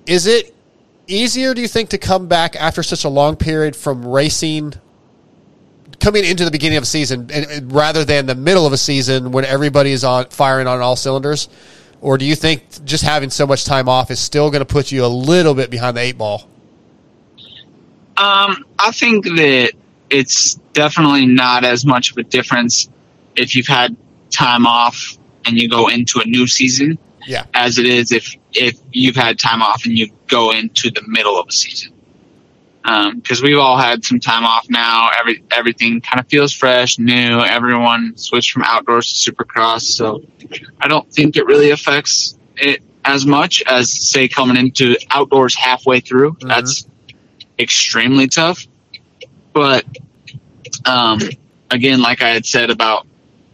Is 0.06 0.28
it 0.28 0.53
easier, 1.06 1.54
do 1.54 1.60
you 1.60 1.68
think, 1.68 1.90
to 1.90 1.98
come 1.98 2.26
back 2.28 2.56
after 2.56 2.82
such 2.82 3.04
a 3.04 3.08
long 3.08 3.36
period 3.36 3.76
from 3.76 4.06
racing 4.06 4.74
coming 6.00 6.24
into 6.24 6.44
the 6.44 6.50
beginning 6.50 6.76
of 6.76 6.82
a 6.82 6.86
season 6.86 7.30
and, 7.32 7.46
and 7.46 7.72
rather 7.72 8.04
than 8.04 8.26
the 8.26 8.34
middle 8.34 8.66
of 8.66 8.72
a 8.72 8.76
season 8.76 9.30
when 9.32 9.44
everybody 9.44 9.90
is 9.92 10.04
on 10.04 10.26
firing 10.26 10.66
on 10.66 10.80
all 10.80 10.96
cylinders? 10.96 11.48
Or 12.00 12.18
do 12.18 12.24
you 12.26 12.34
think 12.34 12.84
just 12.84 13.02
having 13.02 13.30
so 13.30 13.46
much 13.46 13.64
time 13.64 13.88
off 13.88 14.10
is 14.10 14.20
still 14.20 14.50
going 14.50 14.60
to 14.60 14.66
put 14.66 14.92
you 14.92 15.04
a 15.04 15.08
little 15.08 15.54
bit 15.54 15.70
behind 15.70 15.96
the 15.96 16.02
eight 16.02 16.18
ball? 16.18 16.48
Um, 18.16 18.64
I 18.78 18.90
think 18.92 19.24
that 19.24 19.72
it's 20.10 20.54
definitely 20.74 21.26
not 21.26 21.64
as 21.64 21.84
much 21.86 22.10
of 22.10 22.18
a 22.18 22.22
difference 22.22 22.88
if 23.36 23.56
you've 23.56 23.66
had 23.66 23.96
time 24.30 24.66
off 24.66 25.16
and 25.46 25.60
you 25.60 25.68
go 25.68 25.88
into 25.88 26.20
a 26.20 26.24
new 26.26 26.46
season 26.46 26.98
Yeah. 27.26 27.44
as 27.54 27.78
it 27.78 27.86
is 27.86 28.12
if 28.12 28.36
if 28.54 28.78
you've 28.92 29.16
had 29.16 29.38
time 29.38 29.62
off 29.62 29.84
and 29.84 29.98
you 29.98 30.08
go 30.28 30.52
into 30.52 30.90
the 30.90 31.02
middle 31.06 31.38
of 31.38 31.48
a 31.48 31.52
season. 31.52 31.92
Because 33.14 33.42
we've 33.42 33.58
all 33.58 33.78
had 33.78 34.04
some 34.04 34.20
time 34.20 34.44
off 34.44 34.66
now. 34.68 35.08
Every 35.18 35.42
everything 35.50 36.00
kind 36.02 36.20
of 36.20 36.28
feels 36.28 36.52
fresh, 36.52 36.98
new. 36.98 37.40
Everyone 37.40 38.14
switched 38.16 38.52
from 38.52 38.62
outdoors 38.62 39.22
to 39.22 39.32
supercross, 39.32 39.82
so 39.82 40.22
I 40.80 40.88
don't 40.88 41.10
think 41.10 41.36
it 41.36 41.46
really 41.46 41.70
affects 41.70 42.36
it 42.56 42.82
as 43.06 43.24
much 43.24 43.62
as 43.66 43.90
say 43.90 44.28
coming 44.28 44.56
into 44.56 44.96
outdoors 45.10 45.54
halfway 45.54 46.00
through. 46.00 46.36
That's 46.42 46.86
extremely 47.58 48.28
tough. 48.28 48.66
But 49.54 49.84
um, 50.84 51.20
again, 51.70 52.02
like 52.02 52.20
I 52.20 52.30
had 52.30 52.44
said 52.44 52.70
about 52.70 53.06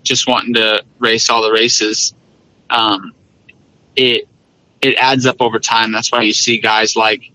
just 0.03 0.27
wanting 0.27 0.55
to 0.55 0.83
race 0.99 1.31
all 1.31 1.43
the 1.43 1.53
races, 1.53 2.15
um, 2.71 3.13
it 3.97 4.27
it 4.83 4.97
adds 4.97 5.27
up 5.27 5.37
over 5.41 5.59
time. 5.59 5.93
That's 5.93 6.11
why 6.11 6.23
you 6.23 6.33
see 6.33 6.59
guys 6.59 6.97
like 6.97 7.31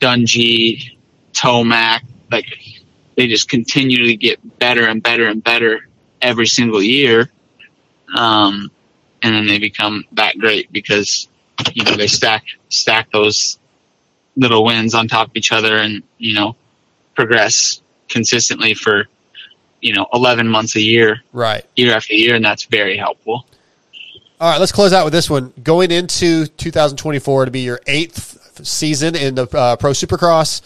Dungey, 0.00 0.96
Tomac, 1.32 2.02
like 2.30 2.46
they 3.16 3.26
just 3.26 3.48
continue 3.48 4.04
to 4.06 4.16
get 4.16 4.58
better 4.58 4.86
and 4.86 5.02
better 5.02 5.26
and 5.26 5.42
better 5.42 5.88
every 6.22 6.46
single 6.46 6.82
year. 6.82 7.30
Um, 8.14 8.70
and 9.22 9.34
then 9.34 9.46
they 9.46 9.58
become 9.58 10.04
that 10.12 10.38
great 10.38 10.70
because 10.72 11.28
you 11.72 11.84
know 11.84 11.96
they 11.96 12.06
stack 12.06 12.44
stack 12.68 13.10
those 13.10 13.58
little 14.36 14.64
wins 14.64 14.94
on 14.94 15.08
top 15.08 15.28
of 15.28 15.36
each 15.36 15.50
other 15.50 15.76
and 15.78 16.02
you 16.18 16.34
know 16.34 16.54
progress 17.16 17.82
consistently 18.08 18.74
for 18.74 19.08
you 19.80 19.92
know 19.92 20.06
11 20.14 20.46
months 20.48 20.76
a 20.76 20.80
year 20.80 21.22
Right. 21.32 21.64
year 21.74 21.92
after 21.94 22.14
year 22.14 22.36
and 22.36 22.44
that's 22.44 22.64
very 22.64 22.96
helpful 22.96 23.44
All 24.40 24.50
right, 24.50 24.60
let's 24.60 24.72
close 24.72 24.92
out 24.92 25.04
with 25.04 25.12
this 25.12 25.28
one. 25.28 25.52
Going 25.62 25.90
into 25.90 26.46
2024 26.46 27.46
to 27.46 27.50
be 27.50 27.60
your 27.60 27.80
eighth 27.86 28.66
season 28.66 29.16
in 29.16 29.34
the 29.34 29.48
uh, 29.56 29.76
Pro 29.76 29.90
Supercross, 29.90 30.60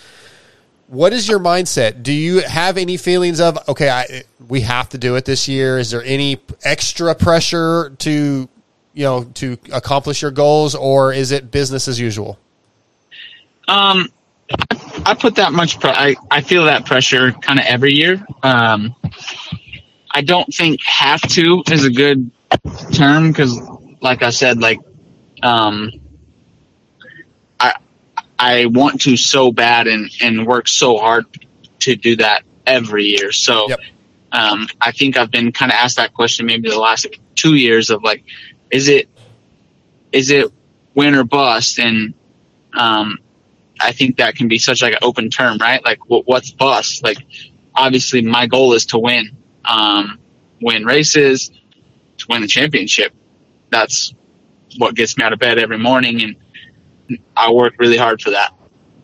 what 0.88 1.12
is 1.14 1.26
your 1.26 1.38
mindset? 1.38 2.02
Do 2.02 2.12
you 2.12 2.42
have 2.42 2.76
any 2.76 2.98
feelings 2.98 3.40
of 3.40 3.58
okay, 3.68 3.88
I, 3.88 4.24
we 4.46 4.60
have 4.60 4.90
to 4.90 4.98
do 4.98 5.16
it 5.16 5.24
this 5.24 5.48
year? 5.48 5.78
Is 5.78 5.90
there 5.90 6.02
any 6.04 6.38
extra 6.64 7.14
pressure 7.14 7.94
to 8.00 8.48
you 8.92 9.04
know 9.04 9.24
to 9.34 9.56
accomplish 9.72 10.20
your 10.20 10.32
goals, 10.32 10.74
or 10.74 11.14
is 11.14 11.30
it 11.32 11.50
business 11.50 11.88
as 11.88 11.98
usual? 11.98 12.38
um 13.68 14.08
i 15.06 15.14
put 15.14 15.36
that 15.36 15.52
much 15.52 15.80
pre- 15.80 15.90
I, 15.90 16.16
I 16.30 16.40
feel 16.40 16.64
that 16.64 16.84
pressure 16.84 17.32
kind 17.32 17.58
of 17.58 17.64
every 17.66 17.92
year 17.94 18.24
um 18.42 18.94
i 20.10 20.20
don't 20.20 20.52
think 20.52 20.82
have 20.82 21.20
to 21.22 21.62
is 21.70 21.84
a 21.84 21.90
good 21.90 22.30
term 22.92 23.28
because 23.28 23.60
like 24.00 24.22
i 24.22 24.30
said 24.30 24.58
like 24.60 24.78
um 25.42 25.90
i 27.60 27.74
i 28.38 28.66
want 28.66 29.00
to 29.00 29.16
so 29.16 29.52
bad 29.52 29.86
and 29.86 30.10
and 30.22 30.46
work 30.46 30.68
so 30.68 30.96
hard 30.98 31.24
to 31.78 31.96
do 31.96 32.16
that 32.16 32.42
every 32.66 33.04
year 33.04 33.32
so 33.32 33.68
Yep. 33.68 33.80
um 34.32 34.66
i 34.80 34.92
think 34.92 35.16
i've 35.16 35.30
been 35.30 35.52
kind 35.52 35.70
of 35.72 35.76
asked 35.76 35.96
that 35.96 36.12
question 36.14 36.46
maybe 36.46 36.68
the 36.68 36.78
last 36.78 37.06
two 37.34 37.54
years 37.54 37.90
of 37.90 38.02
like 38.02 38.24
is 38.70 38.88
it 38.88 39.08
is 40.12 40.30
it 40.30 40.52
win 40.94 41.14
or 41.14 41.24
bust 41.24 41.78
and 41.78 42.14
um 42.74 43.18
I 43.80 43.90
think 43.92 44.16
that 44.18 44.36
can 44.36 44.46
be 44.46 44.58
such 44.58 44.80
like 44.80 44.92
an 44.92 45.00
open 45.02 45.28
term, 45.28 45.58
right? 45.58 45.84
Like, 45.84 46.08
what, 46.08 46.26
what's 46.28 46.52
bust? 46.52 47.02
Like, 47.02 47.18
obviously, 47.74 48.22
my 48.22 48.46
goal 48.46 48.74
is 48.74 48.86
to 48.86 48.98
win, 48.98 49.36
um, 49.64 50.20
win 50.60 50.84
races, 50.84 51.50
to 52.18 52.26
win 52.28 52.42
the 52.42 52.48
championship. 52.48 53.12
That's 53.70 54.14
what 54.78 54.94
gets 54.94 55.16
me 55.16 55.24
out 55.24 55.32
of 55.32 55.38
bed 55.38 55.58
every 55.58 55.78
morning, 55.78 56.22
and 56.22 57.20
I 57.36 57.50
work 57.52 57.74
really 57.78 57.96
hard 57.96 58.22
for 58.22 58.30
that. 58.30 58.54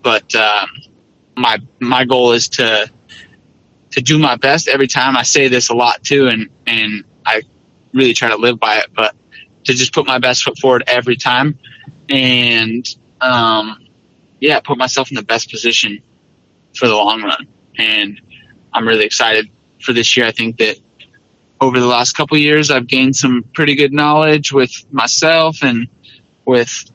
But 0.02 0.34
um, 0.34 0.68
my 1.36 1.58
my 1.80 2.04
goal 2.04 2.32
is 2.32 2.48
to 2.50 2.90
to 3.90 4.00
do 4.00 4.18
my 4.18 4.36
best 4.36 4.68
every 4.68 4.86
time. 4.86 5.16
I 5.16 5.22
say 5.22 5.48
this 5.48 5.68
a 5.68 5.74
lot 5.74 6.02
too, 6.02 6.28
and 6.28 6.48
and 6.66 7.04
I 7.26 7.42
really 7.92 8.14
try 8.14 8.28
to 8.28 8.36
live 8.36 8.58
by 8.58 8.78
it. 8.78 8.86
But 8.94 9.14
to 9.64 9.74
just 9.74 9.92
put 9.92 10.06
my 10.06 10.18
best 10.18 10.44
foot 10.44 10.58
forward 10.58 10.84
every 10.86 11.16
time, 11.16 11.58
and 12.08 12.86
um, 13.20 13.86
yeah, 14.40 14.60
put 14.60 14.78
myself 14.78 15.10
in 15.10 15.16
the 15.16 15.22
best 15.22 15.50
position 15.50 16.02
for 16.74 16.88
the 16.88 16.94
long 16.94 17.22
run. 17.22 17.46
And 17.76 18.20
I'm 18.72 18.86
really 18.86 19.04
excited 19.04 19.50
for 19.80 19.92
this 19.92 20.16
year. 20.16 20.26
I 20.26 20.32
think 20.32 20.58
that 20.58 20.78
over 21.60 21.80
the 21.80 21.86
last 21.86 22.12
couple 22.12 22.36
years, 22.38 22.70
I've 22.70 22.86
gained 22.86 23.16
some 23.16 23.42
pretty 23.52 23.74
good 23.74 23.92
knowledge 23.92 24.52
with 24.52 24.70
myself 24.92 25.62
and 25.62 25.88
with 26.44 26.90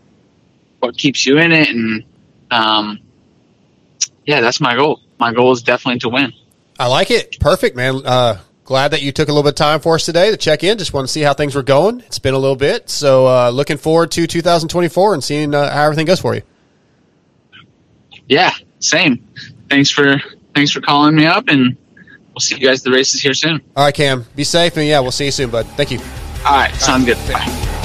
what 0.80 0.97
keeps 0.97 1.26
you 1.26 1.38
in 1.38 1.52
it. 1.52 1.69
And 1.69 2.04
um, 2.52 2.99
yeah, 4.26 4.41
that's 4.41 4.62
my 4.62 4.76
goal. 4.76 5.02
My 5.19 5.34
goal 5.34 5.52
is 5.52 5.62
definitely 5.63 5.99
to 5.99 6.10
win. 6.10 6.34
I 6.80 6.88
like 6.88 7.12
it. 7.12 7.39
Perfect, 7.39 7.76
man. 7.76 8.02
Uh, 8.06 8.39
glad 8.63 8.91
that 8.91 9.02
you 9.02 9.12
took 9.12 9.30
a 9.30 9.32
little 9.32 9.43
bit 9.43 9.49
of 9.49 9.56
time 9.56 9.80
for 9.80 9.95
us 9.95 10.06
today 10.06 10.32
to 10.32 10.38
check 10.38 10.63
in. 10.63 10.78
Just 10.78 10.93
want 10.93 11.08
to 11.08 11.12
see 11.12 11.21
how 11.21 11.34
things 11.34 11.56
were 11.56 11.63
going. 11.63 12.02
It's 12.02 12.19
been 12.19 12.34
a 12.34 12.39
little 12.39 12.56
bit. 12.56 12.89
So 12.89 13.28
uh, 13.28 13.49
looking 13.49 13.78
forward 13.78 14.12
to 14.12 14.28
2024 14.28 15.13
and 15.13 15.23
seeing 15.23 15.54
uh, 15.54 15.71
how 15.71 15.84
everything 15.84 16.06
goes 16.06 16.19
for 16.19 16.36
you. 16.36 16.41
Yeah, 18.28 18.52
same. 18.80 19.28
Thanks 19.69 19.89
for 19.89 20.21
thanks 20.56 20.71
for 20.71 20.82
calling 20.82 21.15
me 21.15 21.26
up 21.26 21.47
and 21.47 21.78
we'll 22.34 22.41
see 22.41 22.56
you 22.56 22.67
guys 22.67 22.80
at 22.80 22.86
the 22.86 22.91
races 22.91 23.22
here 23.22 23.34
soon. 23.34 23.62
All 23.76 23.86
right, 23.86 23.93
Cam. 23.93 24.26
Be 24.36 24.43
safe 24.43 24.76
and 24.78 24.86
yeah, 24.88 25.00
we'll 25.00 25.12
see 25.12 25.26
you 25.26 25.32
soon, 25.32 25.50
bud. 25.50 25.65
Thank 25.78 25.91
you. 25.91 26.00
All 26.46 26.58
right, 26.58 26.74
sounds 26.76 27.06
good. 27.06 27.17
Bye. 27.32 27.80